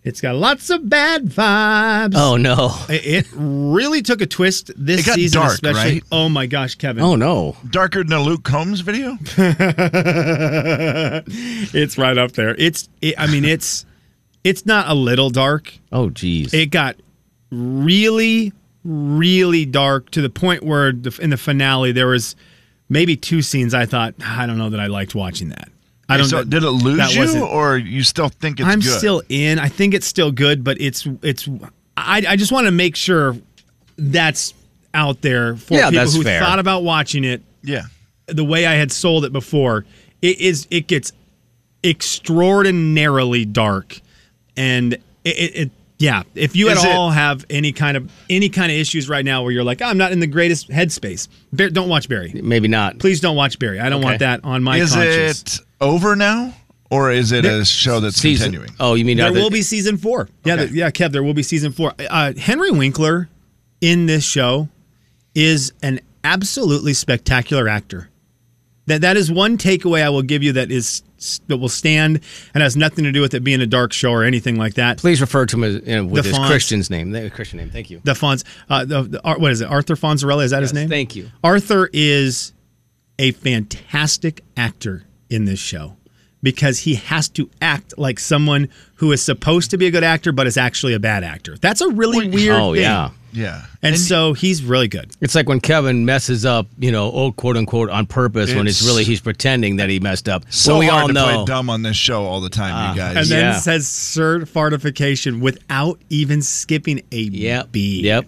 It's 0.04 0.20
got 0.20 0.34
lots 0.34 0.68
of 0.68 0.88
bad 0.88 1.26
vibes. 1.26 2.14
Oh 2.16 2.36
no. 2.36 2.74
It 2.88 3.06
it 3.06 3.26
really 3.34 4.02
took 4.02 4.20
a 4.20 4.26
twist 4.26 4.72
this 4.76 5.00
It 5.00 5.06
got 5.06 5.14
season, 5.14 5.40
dark, 5.42 5.52
especially. 5.52 5.80
right? 5.80 6.02
Oh 6.10 6.28
my 6.28 6.46
gosh, 6.46 6.74
Kevin! 6.74 7.04
Oh 7.04 7.14
no. 7.14 7.56
Darker 7.70 8.02
than 8.02 8.12
a 8.18 8.20
Luke 8.20 8.42
Combs 8.42 8.80
video? 8.80 9.16
it's 11.74 11.98
right 11.98 12.18
up 12.18 12.32
there. 12.32 12.56
It's. 12.58 12.88
It, 13.00 13.14
I 13.16 13.28
mean, 13.28 13.44
it's. 13.44 13.86
It's 14.42 14.66
not 14.66 14.88
a 14.88 14.94
little 14.94 15.30
dark. 15.30 15.72
Oh 15.92 16.10
geez. 16.10 16.52
It 16.52 16.70
got 16.70 16.96
really, 17.52 18.52
really 18.82 19.64
dark 19.64 20.10
to 20.10 20.20
the 20.20 20.30
point 20.30 20.64
where 20.64 20.90
the, 20.90 21.16
in 21.22 21.30
the 21.30 21.36
finale 21.36 21.92
there 21.92 22.08
was 22.08 22.34
maybe 22.88 23.16
two 23.16 23.40
scenes 23.40 23.72
I 23.72 23.86
thought 23.86 24.14
ah, 24.20 24.40
I 24.42 24.46
don't 24.46 24.58
know 24.58 24.70
that 24.70 24.80
I 24.80 24.86
liked 24.88 25.14
watching 25.14 25.50
that. 25.50 25.68
I 26.12 26.16
don't. 26.18 26.26
so 26.28 26.44
did 26.44 26.62
it 26.64 26.70
lose 26.70 27.14
you, 27.14 27.20
wasn't- 27.20 27.44
or 27.44 27.76
you 27.78 28.02
still 28.02 28.28
think 28.28 28.60
it's 28.60 28.68
I'm 28.68 28.80
good? 28.80 28.98
still 28.98 29.22
in. 29.28 29.58
I 29.58 29.68
think 29.68 29.94
it's 29.94 30.06
still 30.06 30.30
good, 30.32 30.62
but 30.64 30.80
it's 30.80 31.06
it's. 31.22 31.48
I 31.96 32.22
I 32.28 32.36
just 32.36 32.52
want 32.52 32.66
to 32.66 32.70
make 32.70 32.96
sure 32.96 33.36
that's 33.96 34.54
out 34.94 35.20
there 35.22 35.56
for 35.56 35.74
Yeah, 35.74 35.90
people 35.90 36.10
who 36.10 36.22
fair. 36.22 36.40
thought 36.40 36.58
about 36.58 36.82
watching 36.84 37.24
it 37.24 37.42
yeah. 37.62 37.82
the 38.26 38.44
way 38.44 38.66
I 38.66 38.74
had 38.74 38.90
sold 38.92 39.24
it 39.24 39.32
before. 39.32 39.84
It 40.22 40.40
is. 40.40 40.66
It 40.70 40.86
gets 40.86 41.12
extraordinarily 41.84 43.44
dark, 43.44 44.00
and 44.56 44.94
it. 44.94 45.00
it, 45.24 45.56
it 45.56 45.70
yeah, 46.02 46.24
if 46.34 46.56
you 46.56 46.68
at 46.68 46.78
Is 46.78 46.84
it- 46.84 46.90
all 46.90 47.10
have 47.10 47.44
any 47.48 47.70
kind 47.72 47.96
of 47.96 48.10
any 48.28 48.48
kind 48.48 48.72
of 48.72 48.76
issues 48.76 49.08
right 49.08 49.24
now 49.24 49.42
where 49.44 49.52
you're 49.52 49.62
like, 49.62 49.80
I'm 49.80 49.96
not 49.98 50.10
in 50.10 50.18
the 50.18 50.26
greatest 50.26 50.68
headspace, 50.68 51.28
Bear, 51.52 51.70
don't 51.70 51.88
watch 51.88 52.08
Barry. 52.08 52.32
Maybe 52.34 52.66
not. 52.66 52.98
Please 52.98 53.20
don't 53.20 53.36
watch 53.36 53.58
Barry. 53.60 53.78
I 53.78 53.88
don't 53.88 54.00
Okay. 54.00 54.04
want 54.04 54.18
that 54.18 54.40
on 54.44 54.62
my 54.64 54.78
is 54.78 54.92
conscience. 54.92 55.58
it 55.60 55.64
over 55.80 56.16
now, 56.16 56.54
or 56.90 57.12
is 57.12 57.30
it 57.30 57.44
a 57.44 57.64
show 57.64 58.00
that's 58.00 58.16
Season- 58.16 58.46
continuing? 58.52 58.74
Oh, 58.80 58.94
you 58.94 59.04
mean 59.04 59.18
There 59.18 59.28
uh, 59.28 59.32
the- 59.32 59.40
will 59.40 59.50
be 59.50 59.62
season 59.62 59.96
four. 59.96 60.28
Yeah, 60.44 60.54
Okay. 60.54 60.64
th- 60.64 60.74
yeah, 60.76 60.90
Kev. 60.90 61.12
There 61.12 61.22
will 61.22 61.34
be 61.34 61.44
season 61.44 61.70
four. 61.72 61.92
Uh, 62.10 62.32
Henry 62.36 62.70
Winkler 62.72 63.28
in 63.80 64.06
this 64.06 64.24
show 64.24 64.68
is 65.36 65.72
an 65.82 66.00
absolutely 66.24 66.94
spectacular 66.94 67.68
actor. 67.68 68.08
That 68.86 69.00
that 69.02 69.16
is 69.16 69.30
one 69.30 69.56
takeaway 69.58 70.02
I 70.02 70.08
will 70.10 70.22
give 70.22 70.42
you 70.42 70.52
that 70.54 70.72
is 70.72 71.02
that 71.48 71.56
will 71.56 71.68
stand 71.68 72.20
and 72.54 72.62
has 72.62 72.76
nothing 72.76 73.04
to 73.04 73.12
do 73.12 73.20
with 73.20 73.34
it 73.34 73.42
being 73.44 73.60
a 73.60 73.66
dark 73.66 73.92
show 73.92 74.10
or 74.10 74.24
anything 74.24 74.56
like 74.56 74.74
that. 74.74 74.98
Please 74.98 75.20
refer 75.20 75.46
to 75.46 75.56
him 75.56 75.64
as, 75.64 75.74
you 75.86 75.96
know, 75.96 76.04
with 76.06 76.24
The 76.24 76.30
his 76.30 76.38
Fonz. 76.38 76.46
Christian's 76.48 76.90
name. 76.90 77.10
The 77.10 77.30
Christian 77.30 77.58
name. 77.58 77.70
Thank 77.70 77.90
you. 77.90 78.00
The 78.04 78.12
Fonz, 78.14 78.44
uh, 78.68 78.84
the, 78.84 79.02
the 79.02 79.20
what 79.38 79.50
is 79.52 79.60
it? 79.60 79.66
Arthur 79.70 79.94
Fonzarelli 79.96 80.44
is 80.44 80.50
that 80.50 80.62
his 80.62 80.72
name? 80.72 80.88
thank 80.88 81.14
you. 81.16 81.30
Arthur 81.44 81.88
is 81.92 82.52
a 83.18 83.32
fantastic 83.32 84.42
actor 84.56 85.04
in 85.30 85.44
this 85.44 85.58
show 85.60 85.96
because 86.42 86.80
he 86.80 86.96
has 86.96 87.28
to 87.28 87.48
act 87.60 87.96
like 87.96 88.18
someone 88.18 88.68
who 88.96 89.12
is 89.12 89.22
supposed 89.22 89.70
to 89.70 89.78
be 89.78 89.86
a 89.86 89.90
good 89.90 90.02
actor 90.04 90.32
but 90.32 90.46
is 90.46 90.56
actually 90.56 90.92
a 90.92 90.98
bad 90.98 91.22
actor. 91.24 91.56
That's 91.56 91.80
a 91.80 91.88
really 91.88 92.28
weird 92.28 92.56
Oh 92.56 92.72
thing. 92.74 92.82
yeah. 92.82 93.10
Yeah. 93.32 93.64
And, 93.82 93.98
so 93.98 94.34
he's 94.34 94.62
really 94.62 94.88
good. 94.88 95.10
It's 95.20 95.34
like 95.34 95.48
when 95.48 95.60
Kevin 95.60 96.04
messes 96.04 96.44
up, 96.44 96.66
you 96.78 96.92
know, 96.92 97.10
oh 97.12 97.32
quote 97.32 97.56
unquote 97.56 97.88
on 97.90 98.06
purpose 98.06 98.54
when 98.54 98.66
it's 98.66 98.80
It's 98.80 98.86
really 98.88 99.04
he's 99.04 99.20
pretending 99.20 99.76
that 99.76 99.88
he 99.88 100.00
messed 100.00 100.28
up. 100.28 100.44
so 100.50 100.74
when 100.74 100.80
we 100.80 100.86
hard 100.86 101.02
all 101.02 101.08
to 101.08 101.14
know. 101.14 101.24
play 101.24 101.44
dumb 101.46 101.70
on 101.70 101.82
this 101.82 101.96
show 101.96 102.24
all 102.24 102.40
the 102.40 102.50
time, 102.50 102.68
you 102.96 103.02
ah. 103.02 103.06
guys. 103.14 103.16
And 103.16 103.26
then 103.26 103.44
Yeah. 103.52 103.58
says 103.58 103.88
certification 103.88 105.40
without 105.40 105.98
even 106.10 106.42
skipping 106.42 107.02
a 107.10 107.16
Yep. 107.22 107.72
beat. 107.72 108.04
Yep. 108.04 108.26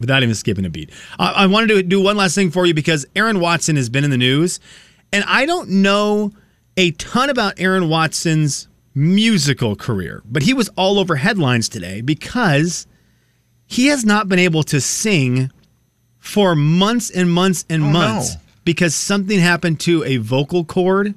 Without 0.00 0.22
even 0.22 0.34
skipping 0.34 0.64
a 0.64 0.70
beat. 0.70 0.90
I, 1.18 1.30
I 1.32 1.46
wanted 1.46 1.68
to 1.74 1.82
do 1.82 2.00
one 2.00 2.16
last 2.16 2.34
thing 2.34 2.50
for 2.50 2.66
you 2.66 2.74
because 2.74 3.06
Aaron 3.14 3.38
Watson 3.38 3.76
has 3.76 3.88
been 3.88 4.02
in 4.02 4.10
the 4.10 4.16
news, 4.18 4.58
and 5.12 5.24
I 5.28 5.46
don't 5.46 5.68
know 5.68 6.32
a 6.76 6.90
ton 6.92 7.30
about 7.30 7.54
Aaron 7.58 7.88
Watson's 7.88 8.66
musical 8.94 9.76
career, 9.76 10.22
but 10.24 10.42
he 10.42 10.52
was 10.54 10.68
all 10.70 10.98
over 10.98 11.16
headlines 11.16 11.68
today 11.68 12.00
because 12.00 12.86
he 13.72 13.86
has 13.86 14.04
not 14.04 14.28
been 14.28 14.38
able 14.38 14.62
to 14.64 14.80
sing 14.80 15.50
for 16.18 16.54
months 16.54 17.10
and 17.10 17.30
months 17.30 17.64
and 17.70 17.82
Oh, 17.82 17.86
no. 17.86 17.92
months 17.92 18.36
because 18.64 18.94
something 18.94 19.38
happened 19.40 19.80
to 19.80 20.04
a 20.04 20.18
vocal 20.18 20.64
cord. 20.64 21.14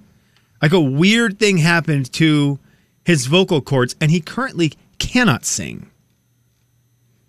Like 0.62 0.74
a 0.74 0.80
weird 0.82 1.38
thing 1.38 1.58
happened 1.58 2.12
to 2.14 2.58
his 3.04 3.28
vocal 3.28 3.62
cords, 3.62 3.96
and 4.02 4.10
he 4.10 4.20
currently 4.20 4.74
cannot 4.98 5.46
sing. 5.46 5.92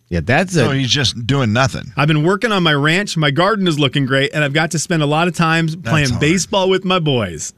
Yeah, 0.08 0.20
that's 0.22 0.52
it. 0.52 0.60
so 0.60 0.70
a 0.70 0.74
he's 0.74 0.88
just 0.90 1.26
doing 1.26 1.52
nothing. 1.52 1.92
I've 1.96 2.06
been 2.08 2.22
working 2.22 2.52
on 2.52 2.62
my 2.62 2.72
ranch. 2.72 3.16
My 3.16 3.32
garden 3.32 3.66
is 3.66 3.78
looking 3.78 4.06
great, 4.06 4.32
and 4.32 4.44
I've 4.44 4.52
got 4.52 4.70
to 4.70 4.78
spend 4.78 5.02
a 5.02 5.06
lot 5.06 5.26
of 5.28 5.34
time 5.34 5.66
playing 5.82 6.10
hard. 6.10 6.20
baseball 6.20 6.70
with 6.70 6.84
my 6.84 7.00
boys. 7.00 7.52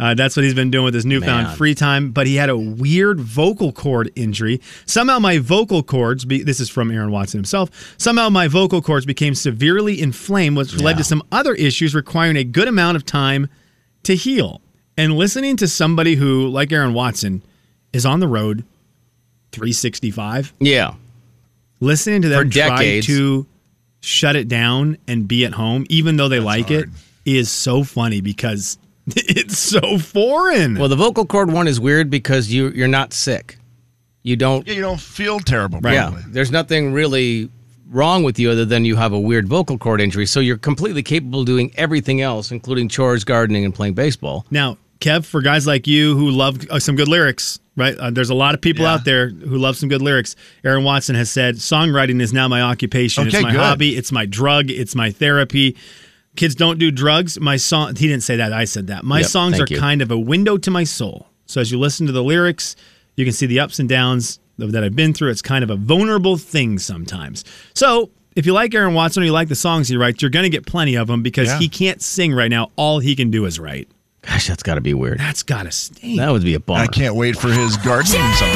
Uh, 0.00 0.14
that's 0.14 0.34
what 0.34 0.44
he's 0.44 0.54
been 0.54 0.70
doing 0.70 0.84
with 0.84 0.94
his 0.94 1.04
newfound 1.04 1.48
Man. 1.48 1.56
free 1.56 1.74
time. 1.74 2.10
But 2.10 2.26
he 2.26 2.36
had 2.36 2.48
a 2.48 2.56
weird 2.56 3.20
vocal 3.20 3.70
cord 3.70 4.10
injury. 4.16 4.60
Somehow 4.86 5.18
my 5.18 5.38
vocal 5.38 5.82
cords, 5.82 6.24
be, 6.24 6.42
this 6.42 6.58
is 6.58 6.70
from 6.70 6.90
Aaron 6.90 7.10
Watson 7.10 7.38
himself, 7.38 7.94
somehow 7.98 8.30
my 8.30 8.48
vocal 8.48 8.80
cords 8.80 9.04
became 9.04 9.34
severely 9.34 10.00
inflamed, 10.00 10.56
which 10.56 10.74
led 10.80 10.96
to 10.96 11.04
some 11.04 11.22
other 11.30 11.54
issues 11.54 11.94
requiring 11.94 12.36
a 12.36 12.44
good 12.44 12.66
amount 12.66 12.96
of 12.96 13.04
time 13.04 13.48
to 14.04 14.16
heal. 14.16 14.62
And 14.96 15.16
listening 15.16 15.56
to 15.58 15.68
somebody 15.68 16.14
who, 16.14 16.48
like 16.48 16.72
Aaron 16.72 16.94
Watson, 16.94 17.42
is 17.92 18.06
on 18.06 18.20
the 18.20 18.28
road 18.28 18.64
365, 19.52 20.54
yeah. 20.60 20.94
listening 21.80 22.22
to 22.22 22.28
them 22.28 22.50
For 22.50 22.52
try 22.52 23.00
to 23.00 23.46
shut 24.00 24.36
it 24.36 24.48
down 24.48 24.96
and 25.06 25.28
be 25.28 25.44
at 25.44 25.52
home, 25.52 25.84
even 25.88 26.16
though 26.16 26.28
they 26.28 26.40
like 26.40 26.68
hard. 26.68 26.84
it, 26.84 26.88
is 27.26 27.50
so 27.50 27.84
funny 27.84 28.20
because 28.20 28.78
it's 29.16 29.58
so 29.58 29.98
foreign. 29.98 30.78
Well, 30.78 30.88
the 30.88 30.96
vocal 30.96 31.26
cord 31.26 31.50
one 31.52 31.66
is 31.68 31.80
weird 31.80 32.10
because 32.10 32.52
you 32.52 32.68
you're 32.70 32.88
not 32.88 33.12
sick. 33.12 33.58
You 34.22 34.36
don't. 34.36 34.66
Yeah, 34.66 34.74
you 34.74 34.80
don't 34.82 35.00
feel 35.00 35.40
terrible, 35.40 35.80
probably. 35.80 35.96
Yeah. 35.96 36.22
There's 36.28 36.50
nothing 36.50 36.92
really 36.92 37.48
wrong 37.88 38.22
with 38.22 38.38
you 38.38 38.50
other 38.50 38.64
than 38.64 38.84
you 38.84 38.94
have 38.96 39.12
a 39.12 39.18
weird 39.18 39.48
vocal 39.48 39.76
cord 39.78 40.00
injury. 40.00 40.26
So 40.26 40.40
you're 40.40 40.58
completely 40.58 41.02
capable 41.02 41.40
of 41.40 41.46
doing 41.46 41.72
everything 41.76 42.20
else, 42.20 42.50
including 42.52 42.88
chores, 42.88 43.24
gardening, 43.24 43.64
and 43.64 43.74
playing 43.74 43.94
baseball. 43.94 44.46
now, 44.50 44.76
Kev, 45.00 45.24
for 45.24 45.40
guys 45.40 45.66
like 45.66 45.86
you 45.86 46.14
who 46.14 46.30
love 46.30 46.58
uh, 46.70 46.78
some 46.78 46.94
good 46.94 47.08
lyrics, 47.08 47.58
right? 47.74 47.96
Uh, 47.96 48.10
there's 48.10 48.28
a 48.28 48.34
lot 48.34 48.54
of 48.54 48.60
people 48.60 48.84
Yeah. 48.84 48.92
out 48.92 49.06
there 49.06 49.30
who 49.30 49.56
love 49.56 49.78
some 49.78 49.88
good 49.88 50.02
lyrics. 50.02 50.36
Aaron 50.62 50.84
Watson 50.84 51.14
has 51.16 51.30
said, 51.30 51.54
"Songwriting 51.56 52.20
is 52.20 52.34
now 52.34 52.46
my 52.48 52.60
occupation. 52.60 53.26
Okay, 53.26 53.38
it's 53.38 53.42
my 53.42 53.52
good. 53.52 53.60
hobby. 53.60 53.96
It's 53.96 54.12
my 54.12 54.26
drug. 54.26 54.70
It's 54.70 54.94
my 54.94 55.10
therapy." 55.10 55.74
Kids 56.36 56.54
don't 56.54 56.78
do 56.78 56.90
drugs. 56.90 57.38
My 57.40 57.56
song. 57.56 57.94
He 57.96 58.06
didn't 58.08 58.22
say 58.22 58.36
that. 58.36 58.52
I 58.52 58.64
said 58.64 58.86
that. 58.86 59.04
My 59.04 59.18
Yep, 59.20 59.28
songs 59.28 59.60
are 59.60 59.66
you. 59.68 59.78
kind 59.78 60.00
of 60.00 60.10
a 60.10 60.18
window 60.18 60.56
to 60.58 60.70
my 60.70 60.84
soul. 60.84 61.28
So 61.46 61.60
as 61.60 61.70
you 61.72 61.78
listen 61.78 62.06
to 62.06 62.12
the 62.12 62.22
lyrics, 62.22 62.76
you 63.16 63.24
can 63.24 63.32
see 63.34 63.46
the 63.46 63.60
ups 63.60 63.78
and 63.78 63.88
downs 63.88 64.38
that 64.58 64.84
I've 64.84 64.94
been 64.94 65.12
through. 65.12 65.30
It's 65.30 65.42
kind 65.42 65.64
of 65.64 65.70
a 65.70 65.76
vulnerable 65.76 66.36
thing 66.36 66.78
sometimes. 66.78 67.44
So 67.74 68.10
if 68.36 68.46
you 68.46 68.52
like 68.52 68.74
Aaron 68.74 68.94
Watson 68.94 69.22
or 69.22 69.26
you 69.26 69.32
like 69.32 69.48
the 69.48 69.54
songs 69.56 69.88
he 69.88 69.96
writes, 69.96 70.22
you're 70.22 70.30
going 70.30 70.44
to 70.44 70.50
get 70.50 70.64
plenty 70.66 70.94
of 70.94 71.08
them 71.08 71.22
because 71.22 71.48
Yeah. 71.48 71.58
he 71.58 71.68
can't 71.68 72.00
sing 72.00 72.32
right 72.32 72.50
now. 72.50 72.70
All 72.76 73.00
he 73.00 73.16
can 73.16 73.30
do 73.30 73.44
is 73.46 73.58
write. 73.58 73.88
Gosh, 74.22 74.46
that's 74.48 74.62
got 74.62 74.74
to 74.76 74.80
be 74.82 74.94
weird. 74.94 75.18
That's 75.18 75.42
got 75.42 75.62
to 75.64 75.72
stink. 75.72 76.18
That 76.18 76.30
would 76.30 76.44
be 76.44 76.54
a 76.54 76.60
bummer. 76.60 76.80
I 76.80 76.86
can't 76.86 77.16
wait 77.16 77.36
for 77.36 77.48
his 77.48 77.76
gardening 77.78 78.20
Jay, 78.20 78.32
song. 78.34 78.48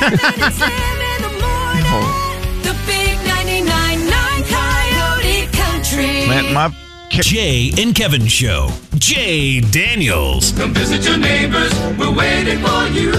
Kevin, 0.00 0.42
and 0.42 0.54
Slim 0.54 0.70
in 0.70 1.22
the 1.22 1.28
morning. 1.40 2.26
The 2.62 2.76
big 2.86 3.16
99.9 3.18 4.48
Coyote 4.48 5.46
Country. 5.52 6.24
Plant 6.26 6.52
my 6.52 6.68
kick. 6.68 6.76
Jay 7.10 7.72
and 7.76 7.94
Kevin 7.94 8.26
Show. 8.26 8.70
Jay 8.94 9.60
Daniels. 9.60 10.52
Come 10.52 10.72
visit 10.72 11.04
your 11.04 11.18
neighbors, 11.18 11.72
we're 11.98 12.14
waiting 12.14 12.58
for 12.60 12.86
you. 12.88 13.10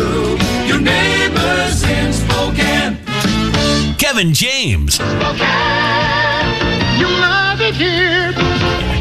Your 0.66 0.80
neighbors 0.80 1.84
in 1.84 2.14
Spokane. 2.14 2.98
Kevin 3.98 4.34
James. 4.34 4.96
Spokane. 4.96 5.10
You 6.98 7.08
love 7.08 7.60
it 7.60 7.76
here. 7.76 8.32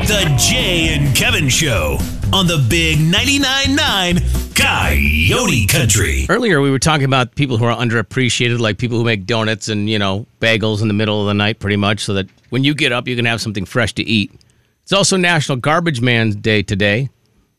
The 0.07 0.35
Jay 0.37 0.95
and 0.95 1.17
Kevin 1.17 1.49
Show 1.49 1.99
on 2.33 2.49
the 2.49 2.65
Big 2.69 2.99
99.9 2.99 3.77
9 3.77 4.19
Coyote 4.55 5.67
Country. 5.67 6.27
Earlier, 6.29 6.61
we 6.61 6.71
were 6.71 6.81
talking 6.81 7.05
about 7.05 7.37
people 7.37 7.57
who 7.57 7.65
are 7.65 7.77
underappreciated, 7.77 8.59
like 8.59 8.77
people 8.77 8.99
who 8.99 9.05
make 9.05 9.25
donuts 9.25 9.69
and, 9.69 9.89
you 9.89 9.99
know, 9.99 10.27
bagels 10.41 10.83
in 10.83 10.89
the 10.89 10.95
middle 10.95 11.21
of 11.21 11.29
the 11.29 11.35
night, 11.35 11.61
pretty 11.61 11.77
much, 11.77 12.01
so 12.01 12.13
that 12.15 12.29
when 12.51 12.65
you 12.65 12.75
get 12.75 12.91
up, 12.91 13.07
you 13.07 13.15
can 13.15 13.25
have 13.25 13.41
something 13.41 13.65
fresh 13.65 13.95
to 13.95 14.03
eat. 14.03 14.33
It's 14.91 14.97
also 14.97 15.17
National 15.17 15.57
Garbage 15.57 16.01
Man 16.01 16.31
Day 16.33 16.65
today, 16.65 17.11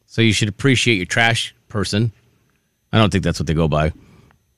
so 0.05 0.21
you 0.21 0.33
should 0.33 0.49
appreciate 0.49 0.95
your 0.97 1.05
trash 1.05 1.55
person. 1.69 2.11
I 2.91 2.97
don't 2.97 3.09
think 3.09 3.23
that's 3.23 3.39
what 3.39 3.47
they 3.47 3.53
go 3.53 3.69
by. 3.69 3.93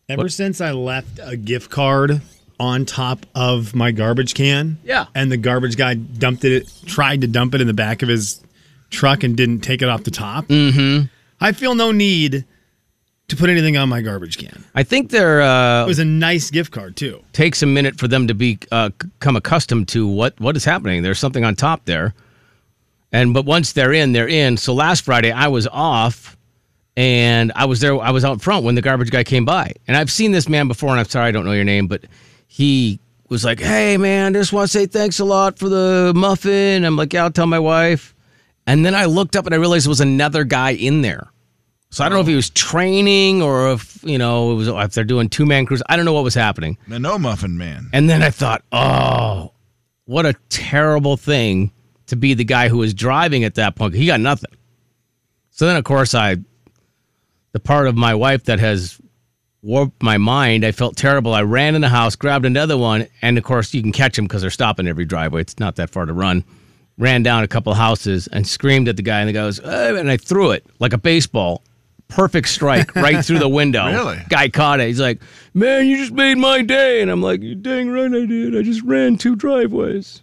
Ever 0.10 0.28
since 0.28 0.60
I 0.60 0.72
left 0.72 1.20
a 1.22 1.38
gift 1.38 1.70
card 1.70 2.20
on 2.60 2.86
top 2.86 3.28
of 3.36 3.76
my 3.76 3.92
garbage 3.92 4.34
can, 4.34 4.80
Yeah. 4.84 5.06
and 5.14 5.32
the 5.32 5.38
garbage 5.38 5.78
guy 5.78 5.94
dumped 5.94 6.46
it, 6.46 6.68
tried 6.88 7.22
to 7.22 7.28
dump 7.28 7.54
it 7.54 7.62
in 7.62 7.68
the 7.68 7.76
back 7.76 8.02
of 8.02 8.10
his 8.10 8.42
truck 8.90 9.22
and 9.24 9.38
didn't 9.38 9.60
take 9.60 9.84
it 9.84 9.88
off 9.88 10.04
the 10.04 10.10
top. 10.10 10.48
Mm-hmm. 10.48 11.06
I 11.40 11.52
feel 11.52 11.76
no 11.76 11.92
need 11.92 12.44
to 13.28 13.36
put 13.36 13.52
anything 13.52 13.78
on 13.78 13.88
my 13.88 14.02
garbage 14.02 14.40
can. 14.40 14.64
I 14.74 14.82
think 14.82 15.12
there 15.12 15.44
uh, 15.44 15.84
It 15.84 15.88
was 15.88 16.00
a 16.00 16.06
nice 16.06 16.50
gift 16.50 16.72
card 16.72 16.96
too. 16.96 17.24
takes 17.34 17.62
a 17.62 17.68
minute 17.68 18.00
for 18.00 18.08
them 18.08 18.26
to 18.30 18.34
be 18.34 18.58
uh, 18.72 18.90
c- 19.00 19.10
come 19.20 19.36
accustomed 19.36 19.90
to 19.90 20.08
what 20.08 20.40
what 20.40 20.58
is 20.58 20.66
happening. 20.66 21.04
There's 21.04 21.20
something 21.20 21.46
on 21.46 21.56
top 21.56 21.86
there, 21.86 22.16
and 23.14 23.34
but 23.34 23.46
once 23.46 23.72
they're 23.72 23.94
in, 23.94 24.12
they're 24.12 24.28
in. 24.28 24.58
So 24.58 24.74
last 24.74 25.06
Friday 25.06 25.32
I 25.32 25.48
was 25.48 25.68
off, 25.68 26.36
and 26.98 27.52
I 27.56 27.66
was 27.66 27.80
there. 27.80 27.98
I 28.00 28.10
was 28.10 28.26
out 28.26 28.42
front 28.42 28.66
when 28.66 28.76
the 28.76 28.82
garbage 28.82 29.12
guy 29.12 29.24
came 29.24 29.46
by, 29.46 29.72
and 29.88 29.96
I've 29.96 30.12
seen 30.12 30.32
this 30.32 30.50
man 30.50 30.68
before. 30.68 30.90
And 30.90 31.00
I'm 31.00 31.06
sorry, 31.06 31.28
I 31.28 31.32
don't 31.32 31.46
know 31.46 31.54
your 31.54 31.64
name, 31.64 31.88
but 31.88 32.04
he 32.48 33.00
was 33.30 33.46
like, 33.46 33.60
"Hey, 33.60 33.98
man, 33.98 34.34
just 34.34 34.52
want 34.52 34.70
to 34.70 34.78
say 34.78 34.88
thanks 34.88 35.20
a 35.20 35.26
lot 35.26 35.60
for 35.60 35.70
the 35.70 36.12
muffin." 36.16 36.84
I'm 36.84 36.96
like, 36.96 37.14
"Yeah, 37.14 37.24
I'll 37.24 37.32
tell 37.32 37.48
my 37.48 37.60
wife." 37.60 38.14
And 38.66 38.86
then 38.86 38.96
I 38.96 39.06
looked 39.06 39.36
up 39.36 39.46
and 39.46 39.54
I 39.54 39.58
realized 39.58 39.86
it 39.86 39.90
was 39.90 40.02
another 40.02 40.44
guy 40.44 40.72
in 40.72 41.02
there. 41.02 41.30
So 41.92 42.04
I 42.04 42.10
don't 42.10 42.16
know 42.16 42.22
if 42.22 42.28
he 42.28 42.36
was 42.36 42.50
training 42.50 43.44
or 43.44 43.74
if 43.74 44.00
you 44.04 44.18
know 44.18 44.52
it 44.54 44.56
was 44.56 44.68
if 44.68 44.94
they're 44.94 45.04
doing 45.04 45.30
two 45.30 45.46
man 45.46 45.68
crews. 45.68 45.84
I 45.88 45.96
don't 45.96 46.06
know 46.06 46.14
what 46.14 46.24
was 46.24 46.34
happening. 46.34 46.80
The 46.88 46.98
no 46.98 47.20
muffin 47.20 47.60
man. 47.60 47.90
And 47.94 48.10
then 48.10 48.24
I 48.24 48.32
thought, 48.32 48.64
oh, 48.72 49.52
what 50.06 50.26
a 50.26 50.34
terrible 50.50 51.16
thing 51.18 51.72
to 52.14 52.18
be 52.18 52.34
the 52.34 52.46
guy 52.46 52.70
who 52.70 52.78
was 52.78 52.94
driving 52.94 53.44
at 53.44 53.56
that 53.56 53.76
point. 53.76 53.96
He 53.96 54.06
got 54.06 54.20
nothing. 54.20 54.52
So 55.52 55.68
then, 55.68 55.76
of 55.76 55.84
course, 55.84 56.16
I, 56.16 56.38
the 57.52 57.60
part 57.60 57.88
of 57.88 57.96
my 57.96 58.16
wife 58.16 58.46
that 58.46 58.60
has 58.60 59.00
warped 59.62 60.02
my 60.04 60.18
mind, 60.18 60.66
I 60.66 60.72
felt 60.72 60.96
terrible. 60.96 61.34
I 61.34 61.42
ran 61.42 61.76
in 61.76 61.82
the 61.82 61.90
house, 61.90 62.16
grabbed 62.16 62.46
another 62.46 62.78
one, 62.78 63.08
and 63.22 63.38
of 63.38 63.44
course, 63.44 63.74
you 63.74 63.82
can 63.82 63.92
catch 63.92 64.16
them 64.16 64.26
because 64.26 64.42
they're 64.42 64.52
stopping 64.52 64.88
every 64.88 65.06
driveway. 65.06 65.42
It's 65.42 65.60
not 65.60 65.76
that 65.78 65.90
far 65.90 66.06
to 66.06 66.14
run. 66.14 66.44
Ran 66.98 67.24
down 67.24 67.44
a 67.44 67.48
couple 67.48 67.74
houses 67.74 68.28
and 68.28 68.46
screamed 68.46 68.88
at 68.88 68.98
the 68.98 69.02
guy, 69.02 69.22
and 69.22 69.30
the 69.30 69.34
guy 69.34 69.42
goes, 69.42 69.60
"Eh," 69.60 69.98
and 69.98 70.12
I 70.12 70.18
threw 70.18 70.52
it 70.52 70.66
like 70.80 70.94
a 70.94 70.98
baseball. 71.00 71.64
Perfect 72.08 72.50
strike 72.50 72.96
right 72.96 73.26
through 73.26 73.40
the 73.40 73.50
window. 73.50 73.88
Really? 73.88 74.20
Guy 74.30 74.50
caught 74.50 74.80
it. 74.80 74.88
He's 74.88 75.00
like, 75.00 75.20
"Man, 75.56 75.88
you 75.88 75.98
just 75.98 76.12
made 76.12 76.38
my 76.38 76.62
day." 76.62 77.02
And 77.02 77.10
I'm 77.10 77.22
like, 77.22 77.42
"You 77.42 77.56
dang 77.56 77.90
right 77.90 78.14
I 78.14 78.26
did. 78.28 78.56
I 78.56 78.62
just 78.62 78.84
ran 78.84 79.18
two 79.18 79.36
driveways." 79.36 80.22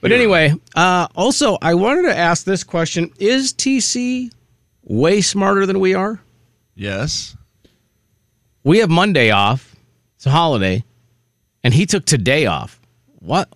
But 0.00 0.12
anyway, 0.12 0.54
uh, 0.74 1.08
also 1.16 1.58
I 1.62 1.74
wanted 1.74 2.02
to 2.02 2.16
ask 2.16 2.44
this 2.44 2.62
question: 2.64 3.10
Is 3.18 3.52
TC 3.52 4.30
way 4.84 5.20
smarter 5.20 5.66
than 5.66 5.80
we 5.80 5.94
are? 5.94 6.20
Yes. 6.74 7.36
We 8.62 8.78
have 8.78 8.90
Monday 8.90 9.30
off. 9.30 9.74
It's 10.16 10.26
a 10.26 10.30
holiday, 10.30 10.84
and 11.64 11.72
he 11.72 11.86
took 11.86 12.04
today 12.04 12.46
off. 12.46 12.80
What? 13.20 13.48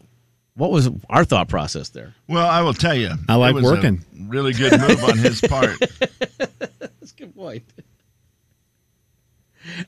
What 0.55 0.71
was 0.73 0.91
our 1.09 1.25
thought 1.25 1.49
process 1.49 1.89
there? 1.91 2.15
Well, 2.29 2.47
I 2.49 2.61
will 2.63 2.75
tell 2.75 2.95
you. 2.95 3.11
I 3.29 3.37
like 3.37 3.51
it 3.53 3.55
was 3.57 3.65
a 3.65 3.75
working. 3.75 4.05
really 4.27 4.53
good 4.53 4.79
move 4.81 5.03
on 5.05 5.17
his 5.19 5.41
part. 5.41 5.79
That's 6.39 7.13
a 7.13 7.15
good 7.17 7.35
point. 7.35 7.63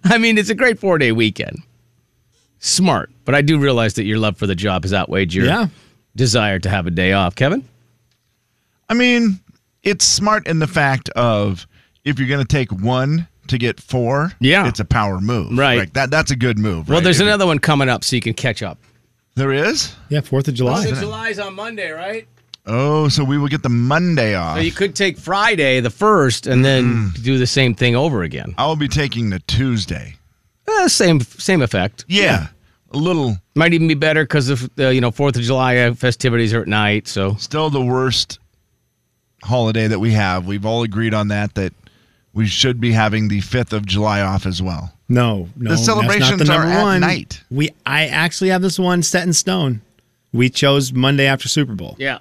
I 0.05 0.19
mean, 0.19 0.39
it's 0.39 0.51
a 0.51 0.55
great 0.55 0.79
four 0.79 0.99
day 0.99 1.13
weekend. 1.13 1.63
Smart, 2.59 3.11
but 3.25 3.35
I 3.35 3.43
do 3.43 3.59
realize 3.59 3.95
that 3.95 4.05
your 4.05 4.19
love 4.19 4.37
for 4.37 4.47
the 4.47 4.55
job 4.55 4.85
has 4.85 4.95
outweighed 4.95 5.35
your 5.35 5.47
Yeah. 5.47 5.69
Desire 6.17 6.59
to 6.59 6.69
have 6.69 6.87
a 6.87 6.91
day 6.91 7.13
off. 7.13 7.35
Kevin? 7.35 7.67
I 8.89 8.95
mean, 8.95 9.41
it's 9.83 10.05
smart 10.05 10.47
in 10.47 10.59
the 10.59 10.67
fact 10.67 11.09
of 11.11 11.67
if 12.05 12.19
you're 12.19 12.29
going 12.29 12.45
to 12.45 12.49
take 12.57 12.71
one 12.73 13.27
to 13.49 13.59
get 13.59 13.81
four, 13.81 14.33
Yeah. 14.41 14.69
it's 14.69 14.81
a 14.81 14.85
power 14.85 15.21
move. 15.21 15.57
Right. 15.57 15.79
Like 15.79 15.93
that. 15.95 16.11
That's 16.11 16.31
a 16.31 16.37
good 16.37 16.59
move. 16.59 16.89
Well, 16.89 16.99
right? 16.99 17.05
there's 17.05 17.17
If 17.21 17.23
you- 17.25 17.29
another 17.29 17.47
one 17.47 17.59
coming 17.59 17.89
up 17.89 18.05
so 18.05 18.17
you 18.17 18.23
can 18.23 18.35
catch 18.35 18.63
up. 18.63 18.79
There 19.35 19.53
is. 19.53 19.95
Yeah, 20.11 20.21
Fourth 20.21 20.47
of 20.49 20.55
July. 20.55 20.83
Fourth 20.83 20.93
of 20.93 20.99
July's 21.01 21.39
on 21.39 21.55
Monday, 21.55 21.91
right? 21.91 22.27
Oh, 22.67 23.09
so 23.09 23.25
we 23.25 23.39
will 23.39 23.49
get 23.49 23.63
the 23.63 23.69
Monday 23.71 24.35
off. 24.35 24.59
So 24.59 24.63
you 24.63 24.71
could 24.73 24.95
take 24.95 25.19
Friday, 25.19 25.81
the 25.81 25.91
first, 25.91 26.47
and 26.47 26.65
then 26.65 27.11
do 27.23 27.39
the 27.39 27.47
same 27.47 27.75
thing 27.75 27.97
over 27.97 28.23
again. 28.23 28.55
I'll 28.59 28.77
be 28.77 28.87
taking 28.89 29.31
the 29.31 29.41
Tuesday. 29.41 30.17
Uh, 30.69 30.87
same 30.87 31.21
same 31.21 31.61
effect. 31.63 32.05
Yeah, 32.09 32.49
a 32.93 32.99
little. 32.99 33.37
Might 33.55 33.73
even 33.75 33.89
be 33.89 33.95
better 33.95 34.25
because 34.25 34.49
of 34.49 34.71
uh, 34.79 34.89
you 34.89 35.01
know 35.01 35.11
Fourth 35.11 35.37
of 35.37 35.43
July 35.43 35.77
uh, 35.79 35.95
festivities 35.95 36.53
are 36.55 36.63
at 36.63 36.69
night. 36.69 37.09
So 37.09 37.35
Still 37.35 37.71
the 37.71 37.81
worst 37.85 38.39
holiday 39.43 39.87
that 39.89 39.99
we 39.99 40.13
have. 40.13 40.47
We've 40.47 40.65
all 40.67 40.83
agreed 40.83 41.15
on 41.15 41.29
that. 41.29 41.55
That 41.55 41.73
we 42.33 42.47
should 42.47 42.81
be 42.81 42.93
having 42.93 43.29
the 43.29 43.41
fifth 43.41 43.73
of 43.73 43.85
July 43.87 44.21
off 44.23 44.47
as 44.47 44.63
well. 44.63 44.93
No, 45.09 45.49
no. 45.57 45.71
The 45.73 45.77
celebrations 45.77 46.39
that's 46.39 46.49
not 46.49 46.55
the 46.55 46.61
are 46.63 46.65
number 46.65 46.79
at 46.79 46.83
one. 46.83 47.01
night. 47.01 47.43
We, 47.51 47.71
I 47.85 48.07
actually 48.07 48.49
have 48.49 48.63
this 48.63 48.79
one 48.79 49.03
set 49.03 49.27
in 49.27 49.33
stone. 49.35 49.83
We 50.33 50.49
chose 50.49 50.93
Monday 50.95 51.27
after 51.27 51.49
Super 51.49 51.75
Bowl. 51.75 51.95
yeah, 51.99 52.21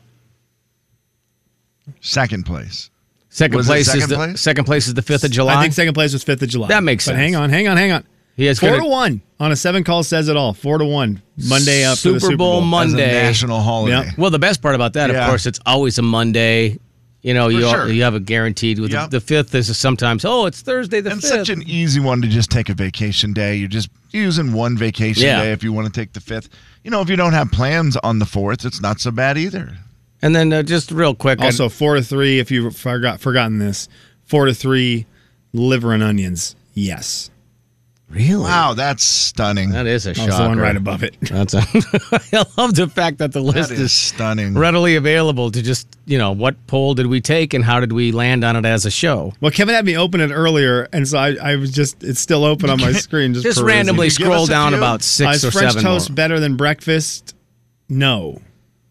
Second 2.02 2.46
place. 2.46 2.90
second 3.30 3.58
Was 3.58 3.68
it 3.68 3.70
place 3.70 3.88
is 3.88 3.94
second 3.94 4.10
the 4.10 4.16
place? 4.16 4.42
second 4.42 4.66
place 4.66 4.88
is 4.88 4.94
the 4.94 5.02
fifth 5.02 5.24
of 5.24 5.32
July. 5.32 5.56
I 5.56 5.62
think 5.62 5.74
second 5.74 5.94
place 5.94 6.14
was 6.14 6.24
fifth 6.24 6.42
of 6.42 6.50
July. 6.50 6.68
That 6.68 6.84
makes 6.84 7.06
sense. 7.06 7.14
But 7.16 7.20
sense. 7.22 7.34
hang 7.34 7.36
on, 7.36 7.50
hang 7.50 7.68
on, 7.70 7.78
hang 7.78 7.92
on. 7.92 8.04
He 8.38 8.46
has 8.46 8.60
Four 8.60 8.70
gonna- 8.72 8.84
to 8.84 8.88
one 8.90 9.22
on 9.40 9.52
a 9.52 9.56
seven 9.56 9.84
call 9.84 10.04
says 10.04 10.28
it 10.30 10.38
all. 10.38 10.54
Four 10.54 10.78
to 10.78 10.86
one 10.86 11.22
Monday 11.48 11.84
after 11.84 12.12
the 12.14 12.20
Super 12.20 12.32
Super 12.32 12.38
Bowl 12.38 12.52
Bowl. 12.60 12.62
Monday. 12.62 13.04
As 13.04 13.24
a 13.24 13.24
national 13.28 13.62
holiday. 13.62 14.06
Yep. 14.08 14.18
Well, 14.18 14.30
the 14.32 14.40
best 14.40 14.62
part 14.62 14.76
about 14.76 14.94
that, 14.94 15.10
Yeah. 15.10 15.24
of 15.24 15.30
course, 15.30 15.46
it's 15.46 15.60
always 15.66 15.98
a 15.98 16.02
Monday. 16.02 16.78
You 17.24 17.36
know, 17.36 17.46
For 17.46 17.52
you 17.52 17.62
sure. 17.70 17.90
you 17.90 18.02
have 18.02 18.16
a 18.16 18.20
guaranteed 18.20 18.80
with 18.80 18.92
Yep. 18.92 19.12
the, 19.12 19.20
the 19.20 19.22
fifth. 19.26 19.54
Is 19.54 19.78
sometimes 19.78 20.26
oh, 20.26 20.48
it's 20.48 20.62
Thursday 20.62 21.02
the 21.02 21.12
and 21.12 21.22
fifth. 21.22 21.30
such 21.32 21.50
an 21.50 21.62
easy 21.68 22.00
one 22.00 22.20
to 22.24 22.28
just 22.28 22.50
take 22.50 22.70
a 22.70 22.74
vacation 22.74 23.32
day. 23.34 23.56
You're 23.58 23.68
just 23.68 23.90
using 24.12 24.54
one 24.54 24.76
vacation 24.78 25.24
Yeah. 25.24 25.44
day 25.44 25.52
if 25.52 25.64
you 25.64 25.72
want 25.72 25.86
to 25.86 25.94
take 25.94 26.14
the 26.14 26.20
fifth. 26.20 26.50
You 26.84 26.90
know, 26.92 27.02
if 27.02 27.10
you 27.10 27.16
don't 27.16 27.34
have 27.34 27.52
plans 27.52 27.96
on 27.98 28.18
the 28.20 28.26
fourth, 28.26 28.66
it's 28.66 28.82
not 28.82 29.00
so 29.00 29.12
bad 29.12 29.38
either. 29.38 29.78
and 30.24 30.36
then 30.36 30.54
uh, 30.54 30.62
just 30.62 30.92
real 30.92 31.16
quick, 31.16 31.42
I- 31.42 31.46
Also, 31.46 31.68
four 31.68 31.96
to 31.96 32.04
three. 32.04 32.38
If 32.40 32.52
you 32.52 32.70
forgot 32.70 33.20
forgotten 33.20 33.58
this, 33.58 33.88
four 34.26 34.46
to 34.46 34.54
three, 34.54 35.06
liver 35.52 35.94
and 35.94 36.04
onions. 36.04 36.56
Yes, 36.76 37.31
really, 38.12 38.44
Wow, 38.44 38.74
that's 38.74 39.04
stunning. 39.04 39.72
that 39.72 39.88
is 39.88 40.06
a 40.06 40.10
that 40.10 40.16
shocker. 40.18 40.28
was 40.30 40.38
the 40.38 40.48
one 40.48 40.60
right 40.60 40.76
above 40.76 41.04
it. 41.04 41.16
That's 41.22 41.54
a, 41.54 41.60
I 42.34 42.46
love 42.58 42.76
the 42.76 42.88
fact 42.94 43.18
that 43.20 43.32
the 43.32 43.42
list 43.42 43.70
That 43.70 43.76
is 43.76 43.80
is 43.82 43.92
stunning. 43.94 44.54
readily 44.54 44.96
available 44.96 45.50
to 45.52 45.62
just 45.62 45.88
you 46.06 46.18
know 46.18 46.32
what 46.32 46.56
poll 46.68 46.94
did 46.94 47.08
we 47.08 47.22
take 47.22 47.54
and 47.54 47.64
how 47.64 47.80
did 47.80 47.92
we 47.94 48.12
land 48.12 48.44
on 48.44 48.56
it 48.56 48.66
as 48.66 48.86
a 48.86 48.92
show. 48.92 49.34
Well, 49.42 49.52
Kevin 49.52 49.74
had 49.76 49.86
me 49.86 49.98
open 49.98 50.20
it 50.22 50.32
earlier, 50.32 50.88
and 50.94 51.08
so 51.08 51.18
I, 51.18 51.36
I 51.42 51.56
was 51.56 51.72
just 51.72 52.04
it's 52.04 52.20
still 52.20 52.44
open 52.44 52.70
on 52.70 52.80
my 52.82 52.92
screen. 53.08 53.34
Just, 53.34 53.46
Just 53.46 53.62
randomly 53.62 54.10
scroll 54.10 54.46
down 54.46 54.72
few. 54.72 54.78
about 54.78 55.00
Uh, 55.00 55.04
six 55.04 55.36
is 55.38 55.46
or 55.46 55.52
French 55.52 55.72
seven 55.74 55.84
toast 55.84 56.10
more. 56.10 56.16
better 56.16 56.40
than 56.40 56.56
breakfast? 56.58 57.36
No. 57.90 58.42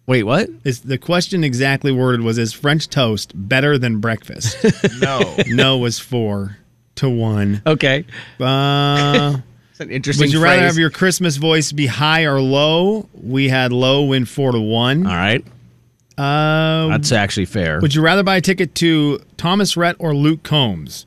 Wait, 0.06 0.24
what? 0.24 0.48
Is 0.64 0.80
the 0.80 0.98
question 0.98 1.44
exactly 1.44 1.92
worded 1.92 2.22
was 2.22 2.36
is 2.36 2.52
French 2.52 2.88
toast 2.88 3.32
better 3.34 3.78
than 3.78 4.00
breakfast? 4.00 4.56
No. 5.00 5.36
no 5.46 5.78
was 5.78 5.98
four 6.00 6.56
to 6.96 7.08
one. 7.08 7.62
Okay, 7.66 8.04
Uh, 8.40 9.38
it's 9.70 9.80
an 9.80 9.90
interesting. 9.90 10.26
would 10.26 10.32
you 10.32 10.42
rather 10.42 10.58
phrase. 10.60 10.66
have 10.72 10.78
your 10.78 10.90
Christmas 10.90 11.36
voice 11.36 11.72
be 11.72 11.86
high 11.86 12.24
or 12.24 12.40
low? 12.40 13.08
We 13.14 13.48
had 13.48 13.72
low 13.72 14.04
win 14.04 14.24
four 14.24 14.52
to 14.52 14.60
one. 14.60 15.06
All 15.06 15.12
right, 15.14 15.44
Uh, 16.18 16.88
that's 16.88 17.12
actually 17.12 17.46
fair. 17.46 17.80
would 17.80 17.94
you 17.94 18.02
rather 18.02 18.22
buy 18.22 18.36
a 18.36 18.40
ticket 18.40 18.74
to 18.76 19.20
Thomas 19.36 19.76
Rhett 19.76 19.96
or 19.98 20.14
Luke 20.14 20.42
Combs? 20.42 21.06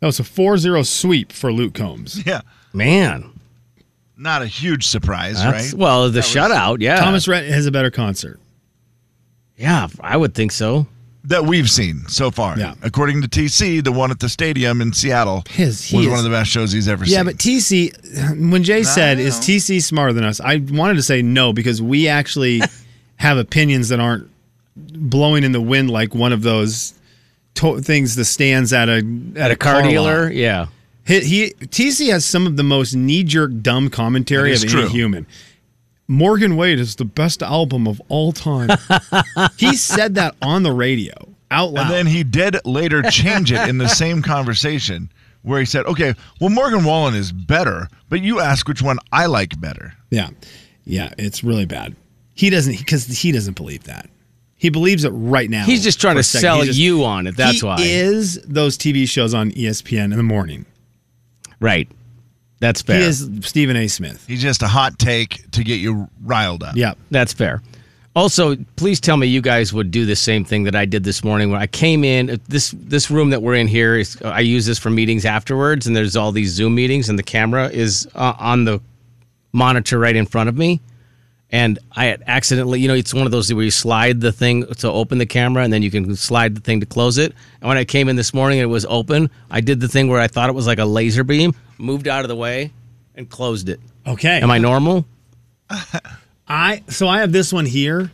That 0.00 0.06
was 0.06 0.18
a 0.20 0.22
4-0 0.24 0.86
sweep 0.86 1.30
for 1.32 1.52
Luke 1.52 1.74
Combs. 1.74 2.22
yeah. 2.26 2.40
Man, 2.72 3.30
Not 4.16 4.42
a 4.42 4.46
huge 4.46 4.86
surprise, 4.86 5.36
that's 5.42 5.72
right? 5.72 5.78
well 5.80 6.04
the 6.04 6.10
That 6.10 6.16
was- 6.18 6.26
shutout. 6.26 6.76
Yeah, 6.80 6.96
Thomas 7.00 7.26
Rhett 7.28 7.44
has 7.50 7.66
a 7.66 7.70
better 7.70 7.90
concert. 7.90 8.38
Yeah, 9.56 9.88
I 10.00 10.16
would 10.16 10.34
think 10.34 10.52
so. 10.52 10.86
That 11.24 11.44
we've 11.44 11.68
seen 11.70 12.04
so 12.08 12.30
far. 12.30 12.58
Yeah. 12.58 12.74
According 12.82 13.22
to 13.22 13.28
TC, 13.28 13.82
the 13.84 13.92
one 13.92 14.10
at 14.10 14.20
the 14.20 14.28
stadium 14.28 14.80
in 14.80 14.92
Seattle 14.92 15.44
His- 15.50 15.84
he 15.84 15.96
was 15.98 16.06
is- 16.06 16.10
one 16.10 16.18
of 16.18 16.24
the 16.24 16.30
best 16.30 16.50
shows 16.50 16.72
he's 16.72 16.88
ever 16.88 17.04
seen. 17.04 17.12
Yeah, 17.12 17.18
seen. 17.18 17.26
but 17.26 17.38
TC, 17.38 18.50
when 18.50 18.62
Jay 18.64 18.82
said, 18.82 19.18
"Is 19.18 19.36
know. 19.38 19.42
TC 19.54 19.80
smarter 19.82 20.12
than 20.12 20.24
us?" 20.24 20.40
I 20.40 20.56
wanted 20.56 20.94
to 20.94 21.02
say 21.02 21.20
no 21.22 21.52
because 21.52 21.82
we 21.82 22.08
actually 22.08 22.62
have 23.16 23.36
opinions 23.38 23.88
that 23.90 24.00
aren't 24.00 24.28
blowing 24.76 25.44
in 25.44 25.52
the 25.52 25.60
wind 25.60 25.90
like 25.90 26.14
one 26.14 26.32
of 26.32 26.42
those 26.42 26.94
to- 27.56 27.80
things 27.80 28.14
that 28.16 28.24
stands 28.24 28.72
at 28.72 28.88
a 28.88 29.04
At 29.36 29.50
a 29.50 29.56
car, 29.56 29.82
lot. 29.82 29.88
dealer, 29.90 30.30
yeah. 30.30 30.66
He, 31.06 31.20
he 31.20 31.50
TC 31.66 32.10
has 32.12 32.24
some 32.24 32.46
of 32.46 32.56
the 32.56 32.62
most 32.62 32.94
knee 32.94 33.24
jerk 33.24 33.50
dumb 33.62 33.90
commentary 33.90 34.50
That 34.50 34.58
of 34.62 34.64
is 34.64 34.74
any 34.74 34.82
true. 34.84 34.88
human. 34.90 35.26
Morgan 36.10 36.56
Wade 36.56 36.80
is 36.80 36.96
the 36.96 37.04
best 37.04 37.40
album 37.40 37.86
of 37.86 38.02
all 38.08 38.32
time. 38.32 38.68
he 39.56 39.76
said 39.76 40.16
that 40.16 40.34
on 40.42 40.64
the 40.64 40.72
radio 40.72 41.12
out 41.52 41.72
loud. 41.72 41.86
and 41.86 41.90
then 41.94 42.06
he 42.06 42.24
did 42.24 42.56
later 42.64 43.00
change 43.02 43.52
it 43.52 43.68
in 43.68 43.78
the 43.78 43.86
same 43.86 44.20
conversation 44.20 45.08
where 45.42 45.60
he 45.60 45.64
said, 45.64 45.86
okay, 45.86 46.14
well, 46.40 46.50
Morgan 46.50 46.82
Wallen 46.82 47.14
is 47.14 47.30
better, 47.30 47.88
but 48.08 48.20
you 48.22 48.40
ask 48.40 48.66
which 48.66 48.82
one 48.82 48.98
I 49.12 49.26
like 49.26 49.60
better. 49.60 49.94
Yeah. 50.10 50.30
Yeah, 50.84 51.14
it's 51.16 51.44
really 51.44 51.64
bad. 51.64 51.94
He 52.34 52.50
doesn't 52.50 52.76
because 52.76 53.06
he 53.06 53.30
doesn't 53.30 53.54
believe 53.56 53.84
that. 53.84 54.10
He 54.56 54.68
believes 54.68 55.04
it 55.04 55.10
right 55.10 55.48
now. 55.48 55.64
He's 55.64 55.84
just 55.84 56.00
trying 56.00 56.16
to 56.16 56.24
sell 56.24 56.64
just- 56.64 56.76
you 56.76 57.04
on 57.04 57.28
it. 57.28 57.36
That's 57.36 57.60
he 57.60 57.66
why. 57.66 57.76
is 57.78 58.42
those 58.42 58.76
TV 58.76 59.08
shows 59.08 59.32
on 59.32 59.52
ESPN 59.52 60.06
in 60.06 60.16
the 60.16 60.24
morning. 60.24 60.66
Right. 61.60 61.88
That's 62.60 62.82
fair. 62.82 63.00
He 63.00 63.06
is 63.06 63.28
Stephen 63.40 63.76
A. 63.76 63.88
Smith. 63.88 64.24
He's 64.28 64.42
just 64.42 64.62
a 64.62 64.68
hot 64.68 64.98
take 64.98 65.50
to 65.52 65.64
get 65.64 65.80
you 65.80 66.08
riled 66.22 66.62
up. 66.62 66.76
Yeah. 66.76 66.94
That's 67.10 67.32
fair. 67.32 67.62
Also, 68.16 68.56
please 68.76 69.00
tell 69.00 69.16
me 69.16 69.26
you 69.28 69.40
guys 69.40 69.72
would 69.72 69.90
do 69.90 70.04
the 70.04 70.16
same 70.16 70.44
thing 70.44 70.64
that 70.64 70.74
I 70.74 70.84
did 70.84 71.04
this 71.04 71.22
morning 71.22 71.50
when 71.50 71.62
I 71.62 71.66
came 71.68 72.02
in. 72.02 72.40
This 72.48 72.74
this 72.76 73.10
room 73.10 73.30
that 73.30 73.40
we're 73.40 73.54
in 73.54 73.68
here 73.68 73.96
is 73.96 74.20
I 74.22 74.40
use 74.40 74.66
this 74.66 74.78
for 74.78 74.90
meetings 74.90 75.24
afterwards, 75.24 75.86
and 75.86 75.94
there's 75.94 76.16
all 76.16 76.32
these 76.32 76.50
Zoom 76.50 76.74
meetings, 76.74 77.08
and 77.08 77.18
the 77.18 77.22
camera 77.22 77.68
is 77.68 78.08
uh, 78.16 78.34
on 78.38 78.64
the 78.64 78.80
monitor 79.52 79.98
right 79.98 80.16
in 80.16 80.26
front 80.26 80.48
of 80.48 80.56
me. 80.56 80.80
And 81.52 81.78
I 81.92 82.06
had 82.06 82.22
accidentally, 82.26 82.80
you 82.80 82.88
know, 82.88 82.94
it's 82.94 83.12
one 83.12 83.26
of 83.26 83.32
those 83.32 83.52
where 83.52 83.64
you 83.64 83.70
slide 83.70 84.20
the 84.20 84.32
thing 84.32 84.66
to 84.66 84.90
open 84.90 85.18
the 85.18 85.26
camera 85.26 85.64
and 85.64 85.72
then 85.72 85.82
you 85.82 85.90
can 85.90 86.14
slide 86.16 86.54
the 86.54 86.60
thing 86.60 86.80
to 86.80 86.86
close 86.86 87.18
it. 87.18 87.34
And 87.60 87.68
when 87.68 87.76
I 87.76 87.84
came 87.84 88.08
in 88.08 88.16
this 88.16 88.32
morning 88.32 88.60
and 88.60 88.64
it 88.70 88.72
was 88.72 88.86
open, 88.88 89.30
I 89.50 89.60
did 89.60 89.80
the 89.80 89.88
thing 89.88 90.08
where 90.08 90.20
I 90.20 90.28
thought 90.28 90.48
it 90.48 90.54
was 90.54 90.66
like 90.66 90.78
a 90.78 90.84
laser 90.84 91.24
beam, 91.24 91.54
moved 91.78 92.06
out 92.06 92.24
of 92.24 92.28
the 92.28 92.36
way, 92.36 92.72
and 93.16 93.28
closed 93.28 93.68
it. 93.68 93.80
Okay. 94.06 94.40
Am 94.40 94.50
I 94.50 94.58
normal? 94.58 95.06
I 96.48 96.82
so 96.88 97.08
I 97.08 97.20
have 97.20 97.32
this 97.32 97.52
one 97.52 97.66
here. 97.66 98.10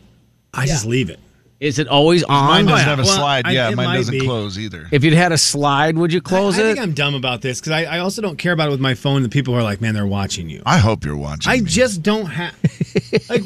I 0.53 0.65
just 0.65 0.85
leave 0.85 1.09
it. 1.09 1.19
Is 1.59 1.79
it 1.79 1.87
always 1.87 2.23
on? 2.23 2.45
Mine 2.47 2.65
doesn't 2.65 2.85
have 2.87 2.99
a 2.99 3.01
Well, 3.03 3.15
slide. 3.15 3.47
I- 3.47 3.51
yeah, 3.51 3.69
it 3.71 3.75
mine 3.75 3.95
doesn't 3.95 4.11
be. 4.11 4.19
close 4.25 4.59
either. 4.59 4.87
If 4.91 5.03
you'd 5.03 5.13
had 5.15 5.31
a 5.31 5.37
slide, 5.39 5.97
would 5.97 6.13
you 6.13 6.21
close 6.21 6.59
I, 6.59 6.61
I 6.61 6.65
it? 6.65 6.67
think 6.75 6.79
I'm 6.79 6.93
dumb 6.93 7.15
about 7.15 7.41
this 7.41 7.59
because 7.59 7.71
I, 7.71 7.85
I 7.85 7.99
also 7.99 8.21
don't 8.21 8.37
care 8.37 8.51
about 8.53 8.67
it 8.67 8.71
with 8.71 8.79
my 8.79 8.93
phone. 8.93 9.23
The 9.23 9.29
people 9.29 9.55
are 9.55 9.63
like, 9.63 9.81
man, 9.81 9.95
they're 9.95 10.05
watching 10.05 10.49
you. 10.49 10.61
I 10.67 10.77
hope 10.77 11.03
you're 11.03 11.17
watching. 11.17 11.51
I 11.51 11.55
me. 11.57 11.61
just 11.65 12.03
don't 12.03 12.27
have. 12.27 12.53
like, 13.29 13.41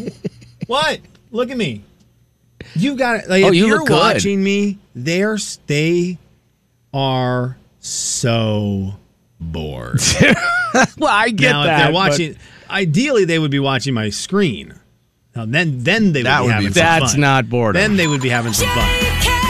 what? 0.67 0.99
Look 1.31 1.51
at 1.51 1.57
me. 1.57 1.83
You 2.75 2.95
got 2.97 3.21
it. 3.23 3.29
Like, 3.29 3.45
Oh, 3.45 3.47
if 3.47 3.55
you 3.55 3.67
you're 3.67 3.77
look 3.79 3.87
good. 3.87 3.97
watching 3.99 4.43
me, 4.43 4.77
they're 4.93 5.37
they 5.67 6.17
are 6.93 7.55
so 7.79 8.95
bored. 9.39 10.01
well, 10.97 11.09
I 11.09 11.29
get 11.29 11.51
now, 11.51 11.63
that. 11.63 11.73
if 11.73 11.77
they're 11.79 11.87
but 11.87 11.93
watching, 11.93 12.35
ideally 12.69 13.23
they 13.25 13.39
would 13.39 13.51
be 13.51 13.59
watching 13.59 13.93
my 13.93 14.09
screen. 14.09 14.73
Now, 15.35 15.45
then, 15.45 15.79
then 15.83 16.11
they 16.13 16.19
would 16.19 16.25
That 16.27 16.39
be 16.41 16.45
would 16.45 16.49
be 16.49 16.53
having 16.53 16.73
some 16.73 16.83
That's 16.83 17.11
fun. 17.13 17.21
not 17.21 17.49
boredom. 17.49 17.79
Then 17.81 17.95
they 17.95 18.07
would 18.07 18.21
be 18.21 18.29
having 18.29 18.53
some 18.53 18.67
fun. 18.69 18.89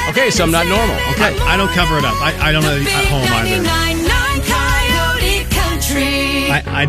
Okay, 0.10 0.30
so 0.30 0.44
I'm 0.44 0.52
not 0.52 0.68
normal. 0.68 0.96
Okay. 1.14 1.34
I, 1.42 1.54
I 1.54 1.58
don't 1.58 1.72
cover 1.72 1.98
it 1.98 2.06
up. 2.06 2.14
I, 2.22 2.50
I 2.50 2.52
don't 2.52 2.64
know 2.64 2.76
at 2.78 3.06
home 3.06 3.26
either. 3.32 3.64
99.9 3.64 4.46
Coyote 4.46 5.44
Country. 5.50 6.52
I, 6.52 6.84
I 6.84 6.86